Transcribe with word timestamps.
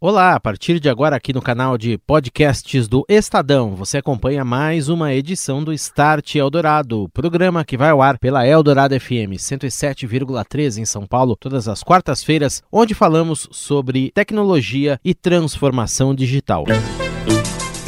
Olá, 0.00 0.36
a 0.36 0.40
partir 0.40 0.78
de 0.78 0.88
agora 0.88 1.16
aqui 1.16 1.32
no 1.32 1.42
canal 1.42 1.76
de 1.76 1.98
podcasts 1.98 2.86
do 2.86 3.04
Estadão, 3.08 3.74
você 3.74 3.98
acompanha 3.98 4.44
mais 4.44 4.88
uma 4.88 5.12
edição 5.12 5.64
do 5.64 5.72
Start 5.72 6.36
Eldorado, 6.36 7.08
programa 7.12 7.64
que 7.64 7.76
vai 7.76 7.90
ao 7.90 8.00
ar 8.00 8.16
pela 8.16 8.46
Eldorado 8.46 8.94
FM 8.98 9.34
107,3 9.34 10.78
em 10.78 10.84
São 10.84 11.04
Paulo, 11.04 11.34
todas 11.34 11.66
as 11.66 11.82
quartas-feiras, 11.82 12.62
onde 12.70 12.94
falamos 12.94 13.48
sobre 13.50 14.12
tecnologia 14.12 15.00
e 15.04 15.12
transformação 15.14 16.14
digital. 16.14 16.64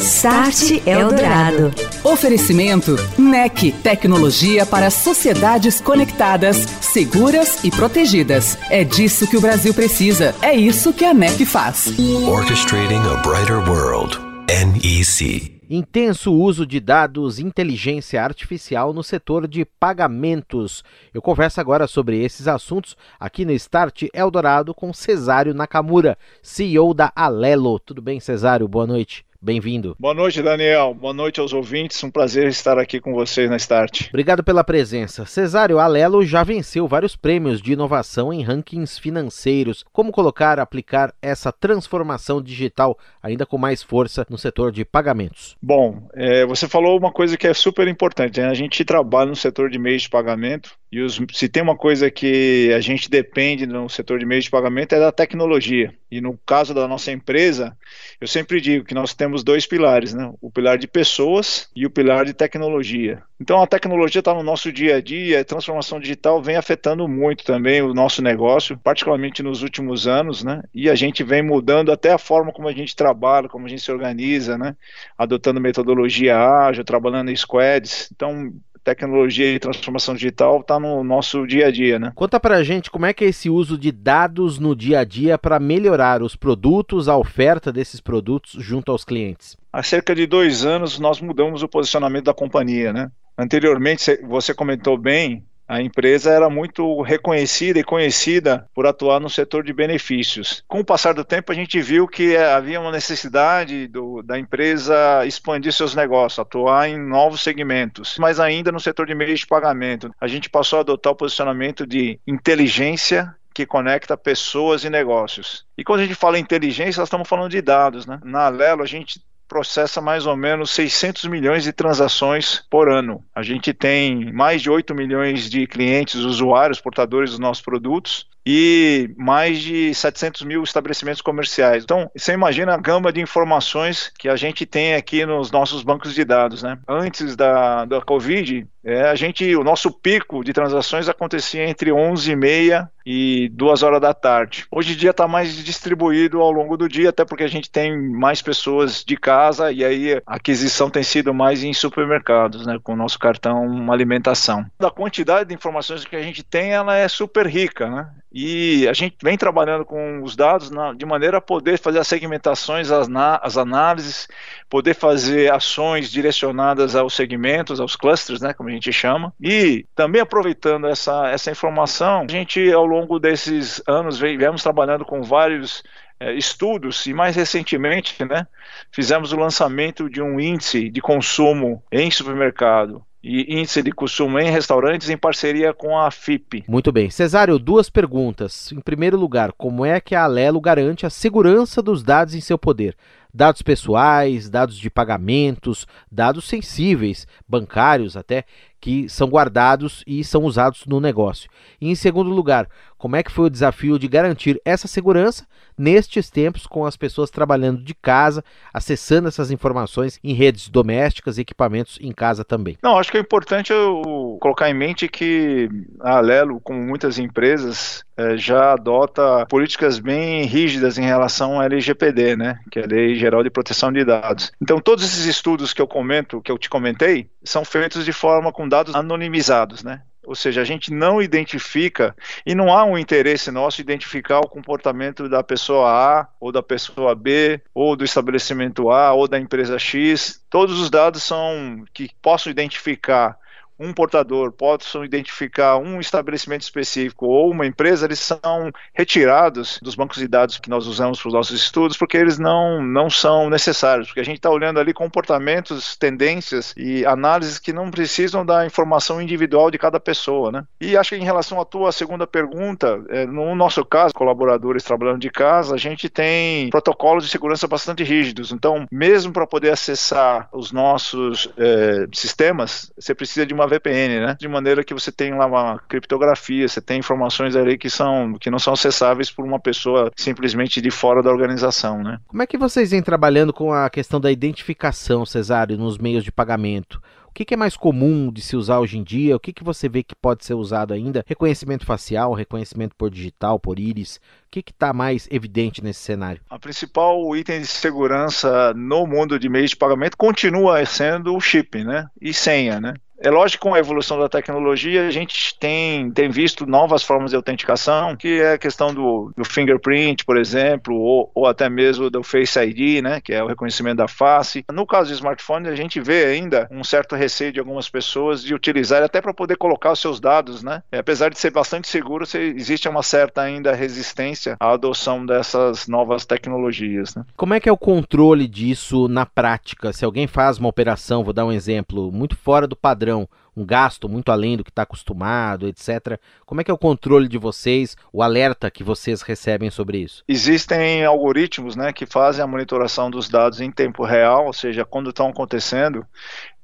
Start 0.00 0.86
Eldorado. 0.86 1.70
Oferecimento 2.02 2.96
NEC, 3.18 3.70
tecnologia 3.82 4.64
para 4.64 4.88
sociedades 4.88 5.78
conectadas, 5.78 6.56
seguras 6.80 7.62
e 7.62 7.70
protegidas. 7.70 8.56
É 8.70 8.82
disso 8.82 9.28
que 9.28 9.36
o 9.36 9.42
Brasil 9.42 9.74
precisa. 9.74 10.34
É 10.40 10.54
isso 10.54 10.94
que 10.94 11.04
a 11.04 11.12
NEC 11.12 11.44
faz. 11.44 11.92
Orchestrating 12.26 12.94
a 12.94 13.16
brighter 13.16 13.58
world. 13.68 14.18
NEC. 14.48 15.60
Intenso 15.68 16.32
uso 16.32 16.66
de 16.66 16.80
dados 16.80 17.38
inteligência 17.38 18.24
artificial 18.24 18.94
no 18.94 19.04
setor 19.04 19.46
de 19.46 19.66
pagamentos. 19.66 20.82
Eu 21.12 21.20
converso 21.20 21.60
agora 21.60 21.86
sobre 21.86 22.24
esses 22.24 22.48
assuntos 22.48 22.96
aqui 23.20 23.44
no 23.44 23.52
Start 23.52 24.04
Eldorado 24.14 24.74
com 24.74 24.94
Cesário 24.94 25.52
Nakamura, 25.52 26.16
CEO 26.42 26.94
da 26.94 27.12
Alelo. 27.14 27.78
Tudo 27.78 28.00
bem, 28.00 28.18
Cesário? 28.18 28.66
Boa 28.66 28.86
noite. 28.86 29.28
Bem-vindo. 29.42 29.96
Boa 29.98 30.12
noite, 30.12 30.42
Daniel. 30.42 30.92
Boa 30.92 31.14
noite 31.14 31.40
aos 31.40 31.54
ouvintes. 31.54 32.04
Um 32.04 32.10
prazer 32.10 32.46
estar 32.48 32.78
aqui 32.78 33.00
com 33.00 33.14
vocês 33.14 33.48
na 33.48 33.56
Start. 33.56 34.08
Obrigado 34.10 34.44
pela 34.44 34.62
presença. 34.62 35.24
Cesário, 35.24 35.78
Alelo 35.78 36.22
já 36.26 36.44
venceu 36.44 36.86
vários 36.86 37.16
prêmios 37.16 37.62
de 37.62 37.72
inovação 37.72 38.30
em 38.34 38.42
rankings 38.42 39.00
financeiros. 39.00 39.82
Como 39.94 40.12
colocar, 40.12 40.58
aplicar 40.58 41.14
essa 41.22 41.50
transformação 41.50 42.42
digital 42.42 42.98
ainda 43.22 43.46
com 43.46 43.56
mais 43.56 43.82
força 43.82 44.26
no 44.28 44.36
setor 44.36 44.70
de 44.70 44.84
pagamentos? 44.84 45.56
Bom, 45.62 46.06
é, 46.12 46.44
você 46.44 46.68
falou 46.68 46.98
uma 46.98 47.10
coisa 47.10 47.34
que 47.38 47.46
é 47.46 47.54
super 47.54 47.88
importante. 47.88 48.40
Né? 48.40 48.46
A 48.46 48.54
gente 48.54 48.84
trabalha 48.84 49.30
no 49.30 49.36
setor 49.36 49.70
de 49.70 49.78
meios 49.78 50.02
de 50.02 50.10
pagamento 50.10 50.78
e 50.92 51.00
os, 51.00 51.20
se 51.32 51.48
tem 51.48 51.62
uma 51.62 51.76
coisa 51.76 52.10
que 52.10 52.72
a 52.74 52.80
gente 52.80 53.08
depende 53.08 53.64
no 53.64 53.88
setor 53.88 54.18
de 54.18 54.26
meios 54.26 54.44
de 54.44 54.50
pagamento 54.50 54.92
é 54.92 54.98
da 54.98 55.12
tecnologia. 55.12 55.94
E 56.10 56.20
no 56.20 56.36
caso 56.44 56.74
da 56.74 56.88
nossa 56.88 57.12
empresa, 57.12 57.76
eu 58.20 58.26
sempre 58.26 58.60
digo 58.60 58.84
que 58.84 58.94
nós 58.94 59.14
temos 59.14 59.44
dois 59.44 59.64
pilares, 59.64 60.12
né? 60.12 60.32
O 60.40 60.50
pilar 60.50 60.76
de 60.76 60.88
pessoas 60.88 61.70
e 61.76 61.86
o 61.86 61.90
pilar 61.90 62.24
de 62.24 62.34
tecnologia. 62.34 63.22
Então 63.40 63.62
a 63.62 63.66
tecnologia 63.68 64.18
está 64.18 64.34
no 64.34 64.42
nosso 64.42 64.72
dia 64.72 64.96
a 64.96 65.00
dia, 65.00 65.40
a 65.40 65.44
transformação 65.44 66.00
digital 66.00 66.42
vem 66.42 66.56
afetando 66.56 67.06
muito 67.06 67.44
também 67.44 67.80
o 67.80 67.94
nosso 67.94 68.20
negócio, 68.20 68.76
particularmente 68.76 69.44
nos 69.44 69.62
últimos 69.62 70.08
anos, 70.08 70.42
né? 70.42 70.60
E 70.74 70.90
a 70.90 70.96
gente 70.96 71.22
vem 71.22 71.40
mudando 71.40 71.92
até 71.92 72.10
a 72.10 72.18
forma 72.18 72.52
como 72.52 72.66
a 72.66 72.72
gente 72.72 72.96
trabalha, 72.96 73.48
como 73.48 73.66
a 73.66 73.68
gente 73.68 73.82
se 73.82 73.92
organiza, 73.92 74.58
né? 74.58 74.74
Adotando 75.16 75.60
metodologia 75.60 76.36
ágil, 76.36 76.82
trabalhando 76.82 77.30
em 77.30 77.36
squads. 77.36 78.10
Então 78.12 78.52
tecnologia 78.82 79.52
e 79.52 79.58
transformação 79.58 80.14
digital 80.14 80.60
está 80.60 80.78
no 80.78 81.04
nosso 81.04 81.46
dia 81.46 81.66
a 81.66 81.70
dia, 81.70 81.98
né? 81.98 82.12
Conta 82.14 82.40
pra 82.40 82.62
gente 82.62 82.90
como 82.90 83.06
é 83.06 83.12
que 83.12 83.24
é 83.24 83.28
esse 83.28 83.50
uso 83.50 83.76
de 83.76 83.92
dados 83.92 84.58
no 84.58 84.74
dia 84.74 85.00
a 85.00 85.04
dia 85.04 85.38
para 85.38 85.60
melhorar 85.60 86.22
os 86.22 86.36
produtos, 86.36 87.08
a 87.08 87.16
oferta 87.16 87.72
desses 87.72 88.00
produtos 88.00 88.52
junto 88.62 88.90
aos 88.90 89.04
clientes. 89.04 89.56
Há 89.72 89.82
cerca 89.82 90.14
de 90.14 90.26
dois 90.26 90.64
anos 90.64 90.98
nós 90.98 91.20
mudamos 91.20 91.62
o 91.62 91.68
posicionamento 91.68 92.24
da 92.24 92.34
companhia, 92.34 92.92
né? 92.92 93.10
Anteriormente, 93.36 94.20
você 94.22 94.52
comentou 94.52 94.98
bem, 94.98 95.44
a 95.70 95.80
empresa 95.80 96.32
era 96.32 96.50
muito 96.50 97.00
reconhecida 97.00 97.78
e 97.78 97.84
conhecida 97.84 98.68
por 98.74 98.88
atuar 98.88 99.20
no 99.20 99.30
setor 99.30 99.62
de 99.62 99.72
benefícios. 99.72 100.64
Com 100.66 100.80
o 100.80 100.84
passar 100.84 101.14
do 101.14 101.24
tempo, 101.24 101.52
a 101.52 101.54
gente 101.54 101.80
viu 101.80 102.08
que 102.08 102.36
havia 102.36 102.80
uma 102.80 102.90
necessidade 102.90 103.86
do, 103.86 104.20
da 104.20 104.36
empresa 104.36 105.24
expandir 105.24 105.72
seus 105.72 105.94
negócios, 105.94 106.40
atuar 106.40 106.88
em 106.88 106.98
novos 106.98 107.40
segmentos, 107.40 108.16
mas 108.18 108.40
ainda 108.40 108.72
no 108.72 108.80
setor 108.80 109.06
de 109.06 109.14
meios 109.14 109.38
de 109.38 109.46
pagamento. 109.46 110.10
A 110.20 110.26
gente 110.26 110.50
passou 110.50 110.78
a 110.78 110.80
adotar 110.80 111.12
o 111.12 111.16
posicionamento 111.16 111.86
de 111.86 112.18
inteligência 112.26 113.32
que 113.54 113.64
conecta 113.64 114.16
pessoas 114.16 114.82
e 114.82 114.90
negócios. 114.90 115.64
E 115.78 115.84
quando 115.84 116.00
a 116.00 116.02
gente 116.04 116.16
fala 116.16 116.38
inteligência, 116.38 117.00
nós 117.00 117.08
estamos 117.08 117.28
falando 117.28 117.50
de 117.50 117.62
dados. 117.62 118.06
Né? 118.06 118.18
Na 118.24 118.46
Alelo, 118.46 118.82
a 118.82 118.86
gente 118.86 119.20
processa 119.50 120.00
mais 120.00 120.26
ou 120.26 120.36
menos 120.36 120.70
600 120.70 121.24
milhões 121.24 121.64
de 121.64 121.72
transações 121.72 122.64
por 122.70 122.88
ano. 122.88 123.24
A 123.34 123.42
gente 123.42 123.74
tem 123.74 124.32
mais 124.32 124.62
de 124.62 124.70
8 124.70 124.94
milhões 124.94 125.50
de 125.50 125.66
clientes, 125.66 126.14
usuários, 126.20 126.80
portadores 126.80 127.30
dos 127.30 127.40
nossos 127.40 127.62
produtos 127.62 128.30
e 128.46 129.10
mais 129.16 129.60
de 129.60 129.94
700 129.94 130.42
mil 130.42 130.62
estabelecimentos 130.62 131.20
comerciais. 131.20 131.84
Então, 131.84 132.10
você 132.16 132.32
imagina 132.32 132.74
a 132.74 132.78
gama 132.78 133.12
de 133.12 133.20
informações 133.20 134.12
que 134.18 134.28
a 134.28 134.36
gente 134.36 134.64
tem 134.66 134.94
aqui 134.94 135.24
nos 135.26 135.50
nossos 135.50 135.82
bancos 135.82 136.14
de 136.14 136.24
dados, 136.24 136.62
né? 136.62 136.78
Antes 136.88 137.36
da, 137.36 137.84
da 137.84 138.00
Covid, 138.00 138.66
é, 138.82 139.02
a 139.02 139.14
gente, 139.14 139.54
o 139.54 139.62
nosso 139.62 139.90
pico 139.90 140.42
de 140.42 140.52
transações 140.52 141.08
acontecia 141.08 141.68
entre 141.68 141.92
11 141.92 142.30
e 142.30 142.36
meia 142.36 142.90
e 143.04 143.50
2 143.52 143.82
horas 143.82 144.00
da 144.00 144.14
tarde. 144.14 144.66
Hoje 144.70 144.94
em 144.94 144.96
dia 144.96 145.10
está 145.10 145.28
mais 145.28 145.54
distribuído 145.62 146.40
ao 146.40 146.50
longo 146.50 146.76
do 146.76 146.88
dia, 146.88 147.10
até 147.10 147.24
porque 147.24 147.44
a 147.44 147.48
gente 147.48 147.70
tem 147.70 147.98
mais 147.98 148.40
pessoas 148.40 149.04
de 149.04 149.16
casa 149.16 149.70
e 149.70 149.84
aí 149.84 150.14
a 150.26 150.36
aquisição 150.36 150.88
tem 150.88 151.02
sido 151.02 151.34
mais 151.34 151.62
em 151.62 151.72
supermercados, 151.72 152.66
né, 152.66 152.78
com 152.82 152.94
o 152.94 152.96
nosso 152.96 153.18
cartão 153.18 153.92
alimentação. 153.92 154.64
A 154.78 154.90
quantidade 154.90 155.48
de 155.48 155.54
informações 155.54 156.04
que 156.04 156.16
a 156.16 156.22
gente 156.22 156.42
tem, 156.42 156.72
ela 156.72 156.96
é 156.96 157.08
super 157.08 157.46
rica, 157.46 157.88
né? 157.90 158.08
E 158.32 158.86
a 158.88 158.92
gente 158.92 159.16
vem 159.22 159.36
trabalhando 159.36 159.84
com 159.84 160.22
os 160.22 160.36
dados 160.36 160.70
na, 160.70 160.92
de 160.92 161.04
maneira 161.04 161.38
a 161.38 161.40
poder 161.40 161.78
fazer 161.78 161.98
as 161.98 162.06
segmentações, 162.06 162.90
as, 162.90 163.08
na, 163.08 163.40
as 163.42 163.56
análises, 163.56 164.28
poder 164.68 164.94
fazer 164.94 165.52
ações 165.52 166.10
direcionadas 166.10 166.94
aos 166.94 167.14
segmentos, 167.14 167.80
aos 167.80 167.96
clusters, 167.96 168.40
né, 168.40 168.52
como 168.52 168.68
a 168.68 168.72
gente 168.72 168.92
chama. 168.92 169.34
E 169.40 169.84
também 169.96 170.20
aproveitando 170.20 170.86
essa, 170.86 171.28
essa 171.28 171.50
informação, 171.50 172.24
a 172.28 172.30
gente, 172.30 172.72
ao 172.72 172.86
longo 172.86 173.18
desses 173.18 173.82
anos, 173.86 174.20
viemos 174.20 174.62
trabalhando 174.62 175.04
com 175.04 175.22
vários 175.22 175.82
é, 176.20 176.32
estudos 176.34 177.06
e 177.06 177.12
mais 177.12 177.34
recentemente, 177.34 178.24
né, 178.24 178.46
fizemos 178.92 179.32
o 179.32 179.36
lançamento 179.36 180.08
de 180.08 180.22
um 180.22 180.38
índice 180.38 180.88
de 180.88 181.00
consumo 181.00 181.82
em 181.90 182.10
supermercado 182.12 183.04
e 183.22 183.58
índice 183.58 183.82
de 183.82 183.92
consumo 183.92 184.38
em 184.38 184.50
restaurantes 184.50 185.10
em 185.10 185.16
parceria 185.16 185.74
com 185.74 185.98
a 185.98 186.10
FIP. 186.10 186.64
Muito 186.66 186.90
bem. 186.90 187.10
Cesário, 187.10 187.58
duas 187.58 187.90
perguntas. 187.90 188.72
Em 188.72 188.80
primeiro 188.80 189.18
lugar, 189.18 189.52
como 189.52 189.84
é 189.84 190.00
que 190.00 190.14
a 190.14 190.24
Alelo 190.24 190.60
garante 190.60 191.04
a 191.04 191.10
segurança 191.10 191.82
dos 191.82 192.02
dados 192.02 192.34
em 192.34 192.40
seu 192.40 192.58
poder? 192.58 192.96
Dados 193.32 193.62
pessoais, 193.62 194.48
dados 194.48 194.76
de 194.76 194.90
pagamentos, 194.90 195.86
dados 196.10 196.48
sensíveis, 196.48 197.28
bancários 197.48 198.16
até, 198.16 198.44
que 198.80 199.08
são 199.08 199.28
guardados 199.28 200.02
e 200.06 200.24
são 200.24 200.44
usados 200.44 200.86
no 200.86 201.00
negócio. 201.00 201.50
E 201.80 201.90
em 201.90 201.94
segundo 201.94 202.30
lugar, 202.30 202.68
como 203.00 203.16
é 203.16 203.22
que 203.22 203.32
foi 203.32 203.46
o 203.46 203.50
desafio 203.50 203.98
de 203.98 204.06
garantir 204.06 204.60
essa 204.62 204.86
segurança 204.86 205.46
nestes 205.76 206.28
tempos 206.28 206.66
com 206.66 206.84
as 206.84 206.98
pessoas 206.98 207.30
trabalhando 207.30 207.82
de 207.82 207.94
casa, 207.94 208.44
acessando 208.74 209.26
essas 209.26 209.50
informações 209.50 210.20
em 210.22 210.34
redes 210.34 210.68
domésticas 210.68 211.38
e 211.38 211.40
equipamentos 211.40 211.98
em 212.02 212.12
casa 212.12 212.44
também? 212.44 212.76
Não, 212.82 212.98
acho 212.98 213.10
que 213.10 213.16
é 213.16 213.20
importante 213.20 213.72
eu 213.72 214.36
colocar 214.38 214.68
em 214.68 214.74
mente 214.74 215.08
que 215.08 215.68
a 216.00 216.18
Alelo, 216.18 216.60
como 216.60 216.78
muitas 216.82 217.18
empresas, 217.18 218.04
é, 218.20 218.36
já 218.36 218.74
adota 218.74 219.46
políticas 219.46 219.98
bem 219.98 220.44
rígidas 220.44 220.98
em 220.98 221.04
relação 221.04 221.58
à 221.58 221.64
LGPD, 221.64 222.36
né, 222.36 222.58
que 222.70 222.78
é 222.78 222.84
a 222.84 222.86
Lei 222.86 223.14
Geral 223.14 223.42
de 223.42 223.48
Proteção 223.48 223.90
de 223.90 224.04
Dados. 224.04 224.52
Então, 224.60 224.78
todos 224.78 225.02
esses 225.04 225.24
estudos 225.24 225.72
que 225.72 225.80
eu 225.80 225.88
comento, 225.88 226.42
que 226.42 226.52
eu 226.52 226.58
te 226.58 226.68
comentei, 226.68 227.30
são 227.42 227.64
feitos 227.64 228.04
de 228.04 228.12
forma 228.12 228.52
com 228.52 228.68
dados 228.70 228.94
anonimizados, 228.94 229.82
né? 229.82 230.02
Ou 230.24 230.34
seja, 230.34 230.60
a 230.60 230.64
gente 230.64 230.92
não 230.92 231.20
identifica 231.20 232.14
e 232.46 232.54
não 232.54 232.72
há 232.72 232.84
um 232.84 232.96
interesse 232.96 233.50
nosso 233.50 233.80
identificar 233.80 234.38
o 234.38 234.48
comportamento 234.48 235.28
da 235.28 235.42
pessoa 235.42 235.90
A 235.90 236.28
ou 236.38 236.52
da 236.52 236.62
pessoa 236.62 237.14
B 237.14 237.60
ou 237.74 237.96
do 237.96 238.04
estabelecimento 238.04 238.90
A 238.90 239.12
ou 239.12 239.26
da 239.26 239.40
empresa 239.40 239.78
X. 239.78 240.40
Todos 240.48 240.78
os 240.78 240.88
dados 240.88 241.22
são 241.24 241.84
que 241.92 242.10
possam 242.22 242.50
identificar 242.50 243.39
um 243.80 243.94
portador 243.94 244.52
possam 244.52 245.04
identificar 245.04 245.78
um 245.78 245.98
estabelecimento 245.98 246.60
específico 246.60 247.26
ou 247.26 247.50
uma 247.50 247.66
empresa, 247.66 248.04
eles 248.04 248.20
são 248.20 248.70
retirados 248.92 249.78
dos 249.82 249.94
bancos 249.94 250.18
de 250.18 250.28
dados 250.28 250.58
que 250.58 250.68
nós 250.68 250.86
usamos 250.86 251.18
para 251.18 251.28
os 251.28 251.34
nossos 251.34 251.58
estudos, 251.58 251.96
porque 251.96 252.18
eles 252.18 252.38
não, 252.38 252.82
não 252.82 253.08
são 253.08 253.48
necessários, 253.48 254.08
porque 254.08 254.20
a 254.20 254.24
gente 254.24 254.36
está 254.36 254.50
olhando 254.50 254.78
ali 254.78 254.92
comportamentos, 254.92 255.96
tendências 255.96 256.74
e 256.76 257.06
análises 257.06 257.58
que 257.58 257.72
não 257.72 257.90
precisam 257.90 258.44
da 258.44 258.66
informação 258.66 259.20
individual 259.20 259.70
de 259.70 259.78
cada 259.78 259.98
pessoa, 259.98 260.52
né? 260.52 260.64
E 260.80 260.96
acho 260.96 261.10
que 261.10 261.16
em 261.16 261.24
relação 261.24 261.60
à 261.60 261.64
tua 261.64 261.90
segunda 261.92 262.26
pergunta, 262.26 263.02
é, 263.08 263.24
no 263.24 263.54
nosso 263.54 263.84
caso, 263.84 264.12
colaboradores 264.12 264.84
trabalhando 264.84 265.20
de 265.20 265.30
casa, 265.30 265.74
a 265.74 265.78
gente 265.78 266.08
tem 266.08 266.68
protocolos 266.68 267.24
de 267.24 267.30
segurança 267.30 267.66
bastante 267.66 268.04
rígidos, 268.04 268.52
então, 268.52 268.86
mesmo 268.90 269.32
para 269.32 269.46
poder 269.46 269.70
acessar 269.70 270.48
os 270.52 270.70
nossos 270.70 271.48
é, 271.56 272.06
sistemas, 272.12 272.92
você 272.98 273.14
precisa 273.14 273.46
de 273.46 273.54
uma 273.54 273.69
VPN, 273.70 274.20
né? 274.20 274.36
De 274.38 274.48
maneira 274.48 274.84
que 274.84 274.94
você 274.94 275.10
tem 275.10 275.34
lá 275.34 275.46
uma 275.46 275.78
criptografia, 275.88 276.68
você 276.68 276.80
tem 276.80 276.98
informações 276.98 277.56
ali 277.56 277.78
que 277.78 277.88
são 277.88 278.34
que 278.38 278.50
não 278.50 278.58
são 278.58 278.72
acessáveis 278.72 279.30
por 279.30 279.44
uma 279.44 279.58
pessoa 279.58 280.10
simplesmente 280.16 280.80
de 280.80 280.90
fora 280.90 281.22
da 281.22 281.30
organização, 281.30 282.02
né? 282.02 282.18
Como 282.26 282.42
é 282.42 282.46
que 282.46 282.58
vocês 282.58 282.90
vêm 282.90 283.02
trabalhando 283.02 283.52
com 283.52 283.72
a 283.72 283.88
questão 283.88 284.20
da 284.20 284.30
identificação, 284.30 285.24
Cesário, 285.24 285.78
nos 285.78 285.98
meios 285.98 286.24
de 286.24 286.32
pagamento? 286.32 287.00
O 287.30 287.32
que, 287.32 287.54
é 287.54 287.56
mais 287.56 287.76
comum 287.76 288.30
de 288.30 288.42
se 288.42 288.56
usar 288.56 288.80
hoje 288.80 288.98
em 288.98 289.04
dia? 289.04 289.36
O 289.36 289.40
que, 289.40 289.52
que 289.52 289.62
você 289.62 289.88
vê 289.88 290.02
que 290.02 290.16
pode 290.16 290.44
ser 290.44 290.54
usado 290.54 290.92
ainda? 290.92 291.24
Reconhecimento 291.26 291.86
facial, 291.86 292.34
reconhecimento 292.34 292.94
por 292.96 293.08
digital, 293.08 293.58
por 293.58 293.78
íris? 293.78 294.16
O 294.16 294.50
que 294.50 294.64
está 294.68 294.92
mais 294.92 295.28
evidente 295.30 295.82
nesse 295.82 296.00
cenário? 296.00 296.42
A 296.50 296.58
principal 296.58 297.34
item 297.36 297.60
de 297.60 297.68
segurança 297.68 298.74
no 298.74 299.06
mundo 299.06 299.38
de 299.38 299.48
meios 299.48 299.70
de 299.70 299.76
pagamento 299.76 300.16
continua 300.16 300.84
sendo 300.84 301.34
o 301.34 301.40
chip, 301.40 301.84
né? 301.84 302.08
E 302.20 302.34
senha, 302.34 302.80
né? 302.80 302.94
É 303.20 303.30
lógico 303.30 303.50
que 303.50 303.68
com 303.68 303.74
a 303.74 303.78
evolução 303.78 304.18
da 304.18 304.28
tecnologia, 304.28 305.06
a 305.06 305.10
gente 305.10 305.54
tem, 305.58 306.10
tem 306.10 306.30
visto 306.30 306.66
novas 306.66 307.02
formas 307.02 307.30
de 307.30 307.36
autenticação, 307.36 308.16
que 308.16 308.40
é 308.40 308.54
a 308.54 308.58
questão 308.58 308.94
do, 308.94 309.30
do 309.36 309.44
fingerprint, 309.44 310.24
por 310.24 310.38
exemplo, 310.38 310.96
ou, 310.96 311.30
ou, 311.34 311.46
até 311.46 311.68
mesmo 311.68 312.08
do 312.08 312.22
Face 312.22 312.58
ID, 312.58 313.02
né, 313.02 313.20
que 313.20 313.34
é 313.34 313.44
o 313.44 313.46
reconhecimento 313.46 313.98
da 313.98 314.08
face. 314.08 314.64
No 314.72 314.86
caso 314.86 315.10
do 315.10 315.14
smartphone, 315.14 315.68
a 315.68 315.74
gente 315.74 316.00
vê 316.00 316.24
ainda 316.24 316.66
um 316.70 316.82
certo 316.82 317.14
receio 317.14 317.52
de 317.52 317.58
algumas 317.58 317.90
pessoas 317.90 318.42
de 318.42 318.54
utilizar 318.54 319.02
até 319.02 319.20
para 319.20 319.34
poder 319.34 319.56
colocar 319.56 319.92
os 319.92 320.00
seus 320.00 320.18
dados, 320.18 320.62
né? 320.62 320.82
E, 320.90 320.96
apesar 320.96 321.28
de 321.28 321.38
ser 321.38 321.50
bastante 321.50 321.88
seguro, 321.88 322.24
existe 322.34 322.88
uma 322.88 323.02
certa 323.02 323.42
ainda 323.42 323.74
resistência 323.74 324.56
à 324.58 324.72
adoção 324.72 325.26
dessas 325.26 325.86
novas 325.86 326.24
tecnologias. 326.24 327.14
Né? 327.14 327.24
Como 327.36 327.52
é 327.52 327.60
que 327.60 327.68
é 327.68 327.72
o 327.72 327.76
controle 327.76 328.48
disso 328.48 329.08
na 329.08 329.26
prática? 329.26 329.92
Se 329.92 330.04
alguém 330.04 330.26
faz 330.26 330.58
uma 330.58 330.68
operação, 330.68 331.22
vou 331.22 331.34
dar 331.34 331.44
um 331.44 331.52
exemplo, 331.52 332.10
muito 332.10 332.36
fora 332.36 332.66
do 332.66 332.76
padrão 332.76 333.09
um 333.16 333.64
gasto 333.64 334.08
muito 334.08 334.30
além 334.32 334.56
do 334.56 334.64
que 334.64 334.70
está 334.70 334.82
acostumado, 334.82 335.68
etc. 335.68 336.18
Como 336.46 336.60
é 336.60 336.64
que 336.64 336.70
é 336.70 336.74
o 336.74 336.78
controle 336.78 337.28
de 337.28 337.38
vocês, 337.38 337.96
o 338.12 338.22
alerta 338.22 338.70
que 338.70 338.82
vocês 338.82 339.22
recebem 339.22 339.70
sobre 339.70 339.98
isso? 339.98 340.24
Existem 340.26 341.04
algoritmos 341.04 341.76
né, 341.76 341.92
que 341.92 342.06
fazem 342.06 342.42
a 342.42 342.46
monitoração 342.46 343.10
dos 343.10 343.28
dados 343.28 343.60
em 343.60 343.70
tempo 343.70 344.04
real, 344.04 344.46
ou 344.46 344.52
seja, 344.52 344.84
quando 344.84 345.10
estão 345.10 345.28
acontecendo. 345.28 346.06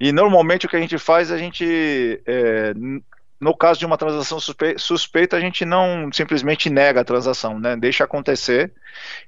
E 0.00 0.12
normalmente 0.12 0.66
o 0.66 0.68
que 0.68 0.76
a 0.76 0.80
gente 0.80 0.98
faz, 0.98 1.30
a 1.30 1.38
gente 1.38 2.22
é, 2.26 2.72
no 3.38 3.54
caso 3.54 3.78
de 3.78 3.86
uma 3.86 3.98
transação 3.98 4.38
suspeita, 4.78 5.36
a 5.36 5.40
gente 5.40 5.64
não 5.64 6.10
simplesmente 6.10 6.70
nega 6.70 7.02
a 7.02 7.04
transação, 7.04 7.58
né? 7.58 7.76
Deixa 7.76 8.04
acontecer. 8.04 8.72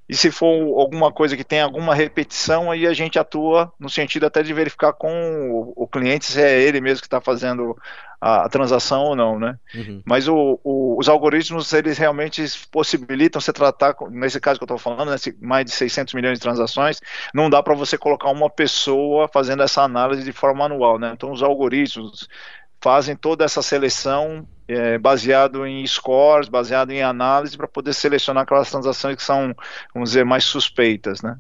E 0.09 0.17
se 0.17 0.31
for 0.31 0.81
alguma 0.81 1.13
coisa 1.13 1.37
que 1.37 1.45
tem 1.45 1.61
alguma 1.61 1.95
repetição, 1.95 2.71
aí 2.71 2.87
a 2.87 2.95
gente 2.95 3.19
atua 3.19 3.71
no 3.79 3.91
sentido 3.91 4.25
até 4.25 4.43
de 4.43 4.55
verificar 4.55 4.95
com 4.95 5.75
o, 5.77 5.87
cliente 5.87 6.25
se 6.25 6.41
é 6.41 6.59
ele 6.59 6.81
mesmo 6.81 7.01
que 7.01 7.07
está 7.07 7.21
fazendo 7.21 7.77
a, 8.19 8.47
a, 8.47 8.49
transação 8.49 9.03
ou 9.03 9.15
não, 9.15 9.39
né? 9.39 9.59
Uhum. 9.75 10.03
Mas 10.07 10.27
o, 10.27 10.59
o, 10.65 10.99
os 10.99 11.07
algoritmos, 11.11 11.71
eles 11.75 11.99
realmente 11.99 12.43
possibilitam 12.73 13.41
você 13.41 13.53
tratar, 13.53 13.95
nesse 14.11 14.41
caso 14.41 14.59
que 14.59 14.63
eu 14.63 14.67
estou 14.67 14.79
falando, 14.79 15.11
nesse 15.11 15.37
mais 15.39 15.67
de 15.67 15.73
600 15.73 16.15
milhões 16.15 16.39
de 16.39 16.43
transações, 16.43 16.99
não 17.35 17.51
dá 17.51 17.63
para 17.63 17.75
você 17.75 17.99
colocar 17.99 18.31
uma 18.31 18.49
pessoa 18.49 19.29
fazendo 19.29 19.63
essa 19.63 19.83
análise 19.83 20.25
de 20.25 20.33
forma 20.33 20.61
manual, 20.61 20.99
né? 20.99 21.13
Então 21.13 21.31
os 21.31 21.43
algoritmos 21.43 22.27
fazem 22.81 23.17
toda 23.17 23.45
essa 23.45 23.63
seleção 23.63 24.47
é, 24.69 24.99
baseado 24.99 25.67
em 25.67 25.85
scores, 25.87 26.49
baseado 26.49 26.91
em 26.91 27.03
análise 27.03 27.57
para 27.57 27.67
poder 27.67 27.95
selecionar 27.95 28.43
aquelas 28.43 28.71
transações 28.71 29.17
que 29.17 29.23
são, 29.23 29.55
vamos 29.95 30.11
dizer, 30.11 30.25
mais 30.25 30.45
suspeitas, 30.45 31.23
né? 31.23 31.39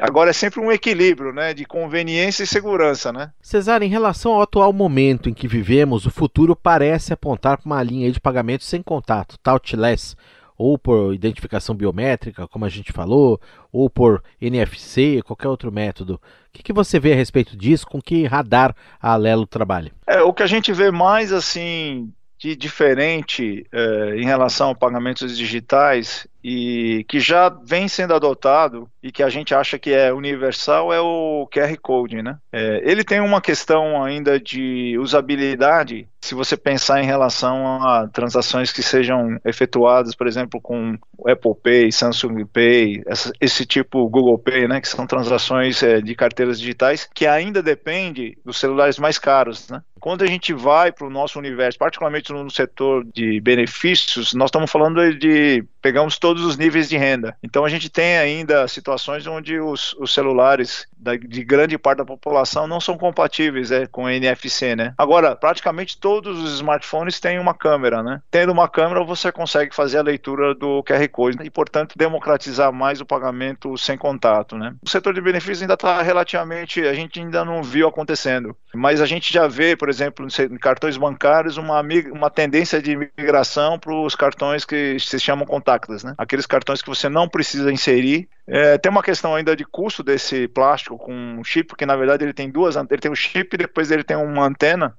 Agora 0.00 0.30
é 0.30 0.32
sempre 0.32 0.60
um 0.60 0.72
equilíbrio, 0.72 1.32
né, 1.32 1.54
de 1.54 1.64
conveniência 1.64 2.42
e 2.42 2.46
segurança, 2.46 3.12
né? 3.12 3.30
Cesar, 3.40 3.82
em 3.82 3.88
relação 3.88 4.32
ao 4.32 4.42
atual 4.42 4.72
momento 4.72 5.28
em 5.28 5.34
que 5.34 5.46
vivemos, 5.46 6.06
o 6.06 6.10
futuro 6.10 6.56
parece 6.56 7.12
apontar 7.12 7.58
para 7.58 7.66
uma 7.66 7.82
linha 7.82 8.10
de 8.10 8.18
pagamento 8.18 8.64
sem 8.64 8.82
contato, 8.82 9.38
touchless, 9.42 10.16
ou 10.56 10.78
por 10.78 11.14
identificação 11.14 11.74
biométrica, 11.74 12.46
como 12.46 12.64
a 12.64 12.68
gente 12.68 12.92
falou, 12.92 13.40
ou 13.72 13.90
por 13.90 14.22
NFC, 14.40 15.22
qualquer 15.24 15.48
outro 15.48 15.72
método. 15.72 16.14
O 16.14 16.20
que, 16.52 16.62
que 16.62 16.72
você 16.72 17.00
vê 17.00 17.12
a 17.12 17.16
respeito 17.16 17.56
disso? 17.56 17.86
Com 17.86 18.00
que 18.00 18.24
radar 18.26 18.74
a 19.00 19.12
Alelo 19.12 19.46
trabalha? 19.46 19.92
É, 20.06 20.22
o 20.22 20.32
que 20.32 20.42
a 20.42 20.46
gente 20.46 20.72
vê 20.72 20.90
mais 20.90 21.32
assim 21.32 22.12
de 22.38 22.54
diferente 22.54 23.66
é, 23.72 24.16
em 24.16 24.24
relação 24.24 24.70
a 24.70 24.74
pagamentos 24.74 25.36
digitais 25.36 26.26
e 26.44 27.06
que 27.08 27.18
já 27.20 27.48
vem 27.48 27.88
sendo 27.88 28.12
adotado 28.12 28.86
e 29.02 29.10
que 29.10 29.22
a 29.22 29.30
gente 29.30 29.54
acha 29.54 29.78
que 29.78 29.90
é 29.90 30.12
universal 30.12 30.92
é 30.92 31.00
o 31.00 31.48
QR 31.50 31.74
Code, 31.80 32.22
né? 32.22 32.36
É, 32.52 32.82
ele 32.84 33.02
tem 33.02 33.18
uma 33.18 33.40
questão 33.40 34.04
ainda 34.04 34.38
de 34.38 34.98
usabilidade, 34.98 36.06
se 36.20 36.34
você 36.34 36.56
pensar 36.56 37.02
em 37.02 37.06
relação 37.06 37.82
a 37.82 38.08
transações 38.08 38.72
que 38.72 38.82
sejam 38.82 39.38
efetuadas, 39.44 40.14
por 40.14 40.26
exemplo, 40.26 40.60
com 40.60 40.98
Apple 41.26 41.54
Pay, 41.62 41.92
Samsung 41.92 42.46
Pay, 42.46 43.02
essa, 43.06 43.32
esse 43.40 43.66
tipo 43.66 44.08
Google 44.08 44.38
Pay, 44.38 44.68
né? 44.68 44.80
Que 44.80 44.88
são 44.88 45.06
transações 45.06 45.82
é, 45.82 46.00
de 46.00 46.14
carteiras 46.14 46.58
digitais 46.58 47.08
que 47.14 47.26
ainda 47.26 47.62
depende 47.62 48.38
dos 48.44 48.58
celulares 48.58 48.98
mais 48.98 49.18
caros, 49.18 49.68
né? 49.68 49.82
Quando 50.00 50.22
a 50.22 50.26
gente 50.26 50.52
vai 50.52 50.92
para 50.92 51.06
o 51.06 51.10
nosso 51.10 51.38
universo, 51.38 51.78
particularmente 51.78 52.30
no 52.30 52.50
setor 52.50 53.06
de 53.14 53.40
benefícios, 53.40 54.34
nós 54.34 54.48
estamos 54.48 54.70
falando 54.70 55.16
de 55.18 55.64
pegamos 55.84 56.18
todos 56.18 56.42
os 56.42 56.56
níveis 56.56 56.88
de 56.88 56.96
renda. 56.96 57.36
Então 57.42 57.62
a 57.62 57.68
gente 57.68 57.90
tem 57.90 58.16
ainda 58.16 58.66
situações 58.66 59.26
onde 59.26 59.60
os, 59.60 59.92
os 59.98 60.14
celulares 60.14 60.86
da, 60.96 61.14
de 61.14 61.44
grande 61.44 61.76
parte 61.76 61.98
da 61.98 62.06
população 62.06 62.66
não 62.66 62.80
são 62.80 62.96
compatíveis 62.96 63.70
é, 63.70 63.86
com 63.86 64.08
NFC, 64.08 64.74
né? 64.74 64.94
Agora, 64.96 65.36
praticamente 65.36 65.98
todos 65.98 66.42
os 66.42 66.54
smartphones 66.54 67.20
têm 67.20 67.38
uma 67.38 67.52
câmera, 67.52 68.02
né? 68.02 68.22
Tendo 68.30 68.50
uma 68.50 68.66
câmera, 68.66 69.04
você 69.04 69.30
consegue 69.30 69.74
fazer 69.74 69.98
a 69.98 70.02
leitura 70.02 70.54
do 70.54 70.82
QR 70.82 71.06
Code 71.08 71.36
e, 71.44 71.50
portanto, 71.50 71.92
democratizar 71.94 72.72
mais 72.72 73.02
o 73.02 73.06
pagamento 73.06 73.76
sem 73.76 73.98
contato, 73.98 74.56
né? 74.56 74.74
O 74.82 74.88
setor 74.88 75.12
de 75.12 75.20
benefícios 75.20 75.60
ainda 75.60 75.74
está 75.74 76.00
relativamente, 76.00 76.80
a 76.80 76.94
gente 76.94 77.20
ainda 77.20 77.44
não 77.44 77.62
viu 77.62 77.86
acontecendo, 77.86 78.56
mas 78.74 79.02
a 79.02 79.06
gente 79.06 79.30
já 79.30 79.46
vê, 79.46 79.76
por 79.76 79.90
exemplo, 79.90 80.26
em 80.26 80.56
cartões 80.56 80.96
bancários, 80.96 81.58
uma, 81.58 81.82
uma 82.10 82.30
tendência 82.30 82.80
de 82.80 82.96
migração 82.96 83.78
para 83.78 83.94
os 83.94 84.14
cartões 84.14 84.64
que 84.64 84.98
se 84.98 85.20
chamam 85.20 85.44
contactless, 85.74 86.04
né? 86.04 86.14
Aqueles 86.16 86.46
cartões 86.46 86.80
que 86.80 86.88
você 86.88 87.08
não 87.08 87.28
precisa 87.28 87.72
inserir. 87.72 88.28
É, 88.46 88.78
tem 88.78 88.90
uma 88.90 89.02
questão 89.02 89.34
ainda 89.34 89.54
de 89.56 89.64
custo 89.64 90.02
desse 90.02 90.48
plástico 90.48 90.98
com 90.98 91.42
chip, 91.44 91.68
porque 91.68 91.86
na 91.86 91.96
verdade 91.96 92.24
ele 92.24 92.32
tem 92.32 92.50
duas, 92.50 92.76
ele 92.76 93.00
tem 93.00 93.10
o 93.10 93.16
chip 93.16 93.54
e 93.54 93.58
depois 93.58 93.90
ele 93.90 94.04
tem 94.04 94.16
uma 94.16 94.46
antena 94.46 94.94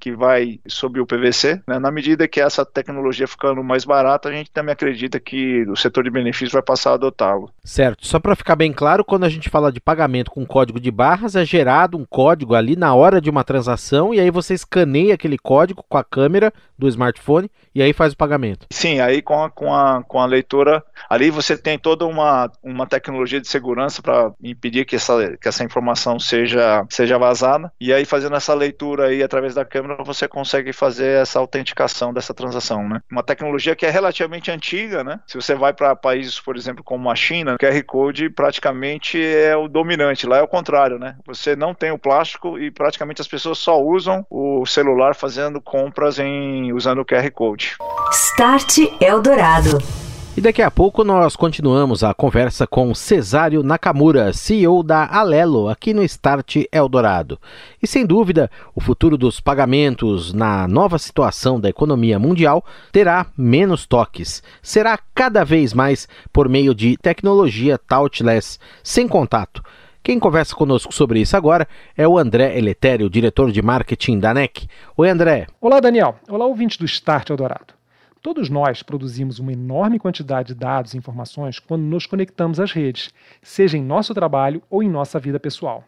que 0.00 0.12
vai 0.12 0.58
sobre 0.66 1.00
o 1.00 1.06
PVC. 1.06 1.60
Né? 1.66 1.78
Na 1.78 1.90
medida 1.90 2.26
que 2.26 2.40
essa 2.40 2.64
tecnologia 2.64 3.28
ficando 3.28 3.62
mais 3.62 3.84
barata, 3.84 4.28
a 4.28 4.32
gente 4.32 4.50
também 4.50 4.72
acredita 4.72 5.20
que 5.20 5.64
o 5.68 5.76
setor 5.76 6.04
de 6.04 6.10
benefícios 6.10 6.52
vai 6.52 6.62
passar 6.62 6.92
a 6.92 6.94
adotá-lo. 6.94 7.50
Certo. 7.62 8.06
Só 8.06 8.18
para 8.18 8.34
ficar 8.34 8.56
bem 8.56 8.72
claro, 8.72 9.04
quando 9.04 9.24
a 9.24 9.28
gente 9.28 9.50
fala 9.50 9.70
de 9.70 9.80
pagamento 9.80 10.30
com 10.30 10.46
código 10.46 10.80
de 10.80 10.90
barras, 10.90 11.36
é 11.36 11.44
gerado 11.44 11.98
um 11.98 12.04
código 12.04 12.54
ali 12.54 12.74
na 12.74 12.94
hora 12.94 13.20
de 13.20 13.28
uma 13.28 13.44
transação 13.44 14.14
e 14.14 14.20
aí 14.20 14.30
você 14.30 14.54
escaneia 14.54 15.14
aquele 15.14 15.38
código 15.38 15.84
com 15.88 15.98
a 15.98 16.04
câmera 16.04 16.52
do 16.78 16.88
smartphone 16.88 17.50
e 17.74 17.82
aí 17.82 17.92
faz 17.92 18.12
o 18.12 18.16
pagamento. 18.16 18.66
Sim, 18.70 19.00
aí 19.00 19.20
com 19.20 19.44
a, 19.44 19.50
com 19.50 19.72
a, 19.72 20.02
com 20.02 20.18
a 20.18 20.26
leitura, 20.26 20.82
ali 21.08 21.30
você 21.30 21.56
tem 21.56 21.78
toda 21.78 22.06
uma, 22.06 22.50
uma 22.62 22.86
tecnologia 22.86 23.40
de 23.40 23.48
segurança 23.48 24.00
para 24.00 24.32
impedir 24.42 24.84
que 24.84 24.96
essa, 24.96 25.36
que 25.36 25.48
essa 25.48 25.62
informação 25.62 26.18
seja, 26.18 26.84
seja 26.88 27.18
vazada 27.18 27.70
e 27.80 27.92
aí 27.92 28.04
fazendo 28.04 28.36
essa 28.36 28.54
leitura 28.54 29.06
aí 29.06 29.22
através 29.22 29.54
da 29.54 29.64
câmera 29.64 29.89
você 30.04 30.28
consegue 30.28 30.72
fazer 30.72 31.22
essa 31.22 31.38
autenticação 31.38 32.12
dessa 32.12 32.34
transação, 32.34 32.88
né? 32.88 33.00
Uma 33.10 33.22
tecnologia 33.22 33.76
que 33.76 33.86
é 33.86 33.90
relativamente 33.90 34.50
antiga, 34.50 35.04
né? 35.04 35.20
Se 35.26 35.36
você 35.36 35.54
vai 35.54 35.72
para 35.72 35.94
países, 35.96 36.38
por 36.40 36.56
exemplo, 36.56 36.82
como 36.82 37.10
a 37.10 37.14
China, 37.14 37.54
o 37.54 37.58
QR 37.58 37.82
Code 37.84 38.30
praticamente 38.30 39.22
é 39.22 39.56
o 39.56 39.68
dominante. 39.68 40.26
Lá 40.26 40.38
é 40.38 40.42
o 40.42 40.48
contrário, 40.48 40.98
né? 40.98 41.16
Você 41.26 41.54
não 41.54 41.74
tem 41.74 41.90
o 41.90 41.98
plástico 41.98 42.58
e 42.58 42.70
praticamente 42.70 43.20
as 43.20 43.28
pessoas 43.28 43.58
só 43.58 43.80
usam 43.80 44.26
o 44.30 44.64
celular 44.66 45.14
fazendo 45.14 45.60
compras 45.60 46.18
em 46.18 46.72
usando 46.72 47.00
o 47.00 47.04
QR 47.04 47.30
Code. 47.30 47.76
Start 48.12 48.78
Eldorado. 49.00 50.09
E 50.36 50.40
daqui 50.40 50.62
a 50.62 50.70
pouco 50.70 51.02
nós 51.02 51.34
continuamos 51.34 52.04
a 52.04 52.14
conversa 52.14 52.64
com 52.64 52.94
Cesário 52.94 53.64
Nakamura, 53.64 54.32
CEO 54.32 54.80
da 54.80 55.04
Alelo, 55.04 55.68
aqui 55.68 55.92
no 55.92 56.04
Start 56.04 56.64
Eldorado. 56.70 57.36
E 57.82 57.86
sem 57.86 58.06
dúvida, 58.06 58.48
o 58.72 58.80
futuro 58.80 59.18
dos 59.18 59.40
pagamentos 59.40 60.32
na 60.32 60.68
nova 60.68 60.98
situação 60.98 61.58
da 61.58 61.68
economia 61.68 62.16
mundial 62.16 62.64
terá 62.92 63.26
menos 63.36 63.86
toques. 63.86 64.40
Será 64.62 64.98
cada 65.12 65.44
vez 65.44 65.74
mais 65.74 66.08
por 66.32 66.48
meio 66.48 66.76
de 66.76 66.96
tecnologia 66.96 67.76
touchless, 67.76 68.60
sem 68.84 69.08
contato. 69.08 69.62
Quem 70.02 70.18
conversa 70.18 70.54
conosco 70.54 70.94
sobre 70.94 71.20
isso 71.20 71.36
agora 71.36 71.66
é 71.96 72.06
o 72.06 72.16
André 72.16 72.56
Eletério, 72.56 73.10
diretor 73.10 73.50
de 73.50 73.60
marketing 73.60 74.20
da 74.20 74.32
NEC. 74.32 74.68
Oi, 74.96 75.10
André. 75.10 75.48
Olá, 75.60 75.80
Daniel. 75.80 76.14
Olá, 76.28 76.46
ouvinte 76.46 76.78
do 76.78 76.86
Start 76.86 77.28
Eldorado. 77.28 77.79
Todos 78.22 78.50
nós 78.50 78.82
produzimos 78.82 79.38
uma 79.38 79.52
enorme 79.52 79.98
quantidade 79.98 80.48
de 80.48 80.54
dados 80.54 80.92
e 80.92 80.98
informações 80.98 81.58
quando 81.58 81.82
nos 81.82 82.04
conectamos 82.04 82.60
às 82.60 82.70
redes, 82.70 83.14
seja 83.40 83.78
em 83.78 83.82
nosso 83.82 84.12
trabalho 84.12 84.62
ou 84.68 84.82
em 84.82 84.90
nossa 84.90 85.18
vida 85.18 85.40
pessoal. 85.40 85.84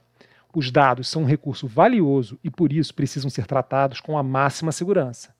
Os 0.55 0.71
dados 0.71 1.09
são 1.09 1.23
um 1.23 1.27
recurso 1.27 1.67
valioso 1.67 2.39
e 2.43 2.51
por 2.51 2.73
isso 2.73 2.95
precisam 2.95 3.29
ser 3.29 3.47
tratados 3.47 4.01
com 4.01 4.17
a 4.17 4.23
máxima 4.23 4.73
segurança. 4.73 5.35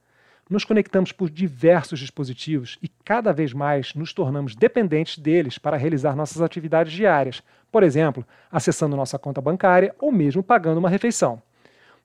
Nos 0.51 0.67
conectamos 0.67 1.13
por 1.13 1.31
diversos 1.31 1.99
dispositivos 1.99 2.79
e 2.83 2.89
cada 2.89 3.33
vez 3.33 3.55
mais 3.55 3.95
nos 3.95 4.13
tornamos 4.13 4.55
dependentes 4.55 5.17
deles 5.17 5.57
para 5.57 5.79
realizar 5.79 6.15
nossas 6.15 6.43
atividades 6.43 6.93
diárias, 6.93 7.43
por 7.71 7.83
exemplo, 7.83 8.27
acessando 8.51 8.97
nossa 8.97 9.19
conta 9.19 9.41
bancária 9.41 9.95
ou 9.99 10.13
mesmo 10.13 10.43
pagando 10.43 10.77
uma 10.77 10.91
refeição. 10.91 11.41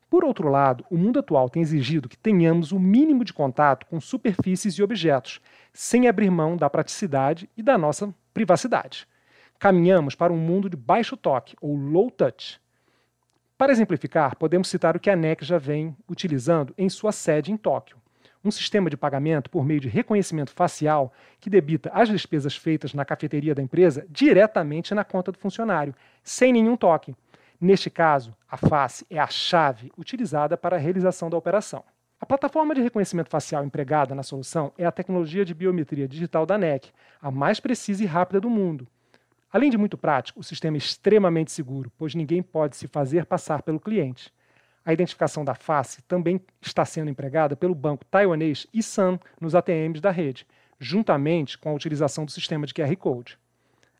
Por 0.09 0.23
outro 0.23 0.49
lado, 0.49 0.85
o 0.89 0.97
mundo 0.97 1.19
atual 1.19 1.49
tem 1.49 1.61
exigido 1.61 2.07
que 2.07 2.17
tenhamos 2.17 2.71
o 2.71 2.79
mínimo 2.79 3.25
de 3.25 3.33
contato 3.33 3.85
com 3.85 3.99
superfícies 3.99 4.75
e 4.75 4.83
objetos, 4.83 5.41
sem 5.73 6.07
abrir 6.07 6.29
mão 6.29 6.55
da 6.55 6.69
praticidade 6.69 7.49
e 7.57 7.61
da 7.61 7.77
nossa 7.77 8.13
privacidade. 8.33 9.07
Caminhamos 9.59 10.15
para 10.15 10.31
um 10.31 10.37
mundo 10.37 10.69
de 10.69 10.77
baixo 10.77 11.17
toque, 11.17 11.55
ou 11.59 11.75
low 11.75 12.09
touch. 12.09 12.59
Para 13.57 13.71
exemplificar, 13.71 14.37
podemos 14.37 14.69
citar 14.69 14.95
o 14.95 14.99
que 14.99 15.09
a 15.09 15.15
NEC 15.15 15.43
já 15.43 15.57
vem 15.57 15.95
utilizando 16.07 16.73
em 16.77 16.87
sua 16.89 17.11
sede 17.11 17.51
em 17.51 17.57
Tóquio 17.57 17.97
um 18.47 18.51
sistema 18.51 18.89
de 18.89 18.97
pagamento 18.97 19.49
por 19.49 19.65
meio 19.65 19.79
de 19.79 19.87
reconhecimento 19.89 20.51
facial 20.51 21.13
que 21.39 21.49
debita 21.49 21.91
as 21.93 22.09
despesas 22.09 22.55
feitas 22.55 22.93
na 22.93 23.05
cafeteria 23.05 23.53
da 23.53 23.61
empresa 23.61 24.05
diretamente 24.09 24.95
na 24.95 25.03
conta 25.03 25.31
do 25.31 25.37
funcionário, 25.37 25.93
sem 26.23 26.53
nenhum 26.53 26.77
toque. 26.77 27.15
Neste 27.59 27.89
caso, 27.89 28.35
a 28.47 28.55
face 28.55 29.05
é 29.09 29.17
a 29.17 29.27
chave 29.27 29.91
utilizada 29.97 30.55
para 30.55 30.75
a 30.75 30.79
realização 30.79 31.29
da 31.29 31.37
operação. 31.37 31.83
A 32.19 32.25
plataforma 32.25 32.75
de 32.75 32.81
reconhecimento 32.81 33.29
facial 33.29 33.63
empregada 33.63 34.13
na 34.13 34.23
solução 34.23 34.71
é 34.77 34.85
a 34.85 34.91
tecnologia 34.91 35.43
de 35.43 35.53
biometria 35.53 36.07
digital 36.07 36.45
da 36.45 36.57
NEC, 36.57 36.91
a 37.21 37.31
mais 37.31 37.59
precisa 37.59 38.03
e 38.03 38.07
rápida 38.07 38.39
do 38.39 38.49
mundo. 38.49 38.87
Além 39.51 39.71
de 39.71 39.77
muito 39.77 39.97
prático, 39.97 40.39
o 40.39 40.43
sistema 40.43 40.77
é 40.77 40.79
extremamente 40.79 41.51
seguro, 41.51 41.91
pois 41.97 42.13
ninguém 42.13 42.43
pode 42.43 42.75
se 42.75 42.87
fazer 42.87 43.25
passar 43.25 43.63
pelo 43.63 43.79
cliente. 43.79 44.31
A 44.85 44.93
identificação 44.93 45.43
da 45.43 45.55
face 45.55 46.01
também 46.03 46.39
está 46.61 46.85
sendo 46.85 47.09
empregada 47.09 47.55
pelo 47.55 47.73
banco 47.73 48.05
taiwanês 48.05 48.67
Isan 48.73 49.19
nos 49.41 49.55
ATMs 49.55 49.99
da 49.99 50.11
rede, 50.11 50.45
juntamente 50.79 51.57
com 51.57 51.69
a 51.69 51.73
utilização 51.73 52.23
do 52.23 52.31
sistema 52.31 52.67
de 52.67 52.73
QR 52.73 52.95
Code. 52.97 53.37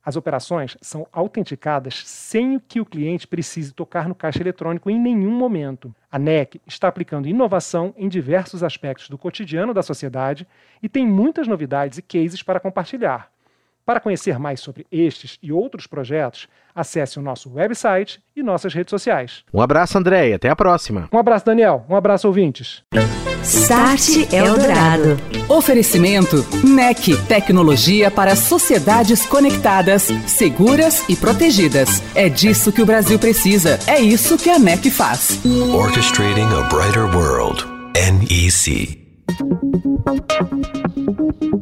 As 0.07 0.15
operações 0.15 0.77
são 0.81 1.05
autenticadas 1.11 2.01
sem 2.05 2.59
que 2.59 2.79
o 2.79 2.85
cliente 2.85 3.27
precise 3.27 3.73
tocar 3.73 4.07
no 4.07 4.15
caixa 4.15 4.41
eletrônico 4.41 4.89
em 4.89 4.97
nenhum 4.97 5.33
momento. 5.37 5.93
A 6.09 6.17
NEC 6.17 6.61
está 6.65 6.87
aplicando 6.87 7.27
inovação 7.27 7.93
em 7.97 8.07
diversos 8.07 8.63
aspectos 8.63 9.09
do 9.09 9.17
cotidiano 9.17 9.73
da 9.73 9.83
sociedade 9.83 10.47
e 10.81 10.87
tem 10.87 11.05
muitas 11.05 11.45
novidades 11.45 11.97
e 11.97 12.01
cases 12.01 12.41
para 12.41 12.57
compartilhar. 12.57 13.29
Para 13.88 14.01
conhecer 14.01 14.38
mais 14.38 14.60
sobre 14.60 14.86
estes 14.91 15.39
e 15.41 15.50
outros 15.50 15.88
projetos, 15.88 16.50
acesse 16.75 17.17
o 17.17 17.22
nosso 17.22 17.50
website 17.53 18.20
e 18.36 18.44
nossas 18.44 18.74
redes 18.74 18.89
sociais. 18.89 19.46
Um 19.53 19.62
abraço, 19.62 19.98
André, 19.98 20.27
e 20.27 20.34
até 20.34 20.50
a 20.50 20.56
próxima. 20.58 21.08
Um 21.10 21.17
abraço, 21.17 21.46
Daniel. 21.46 21.86
Um 21.89 21.96
abraço, 21.96 22.27
ouvintes. 22.27 22.84
Start 23.41 24.34
Eldorado. 24.34 25.17
Oferecimento 25.48 26.46
NEC, 26.65 27.15
tecnologia 27.29 28.12
para 28.12 28.36
sociedades 28.36 29.25
conectadas, 29.25 30.10
seguras 30.27 31.08
e 31.08 31.15
protegidas. 31.15 32.03
É 32.13 32.27
disso 32.27 32.74
que 32.74 32.82
o 32.82 32.86
Brasil 32.86 33.17
precisa. 33.17 33.79
É 33.88 34.01
isso 34.01 34.38
que 34.38 34.50
a 34.50 34.60
NEC 34.60 34.91
faz. 34.91 35.39
Orchestrating 35.74 36.41
a 36.41 36.63
brighter 36.67 37.06
world. 37.15 37.65
NEC. 37.96 39.06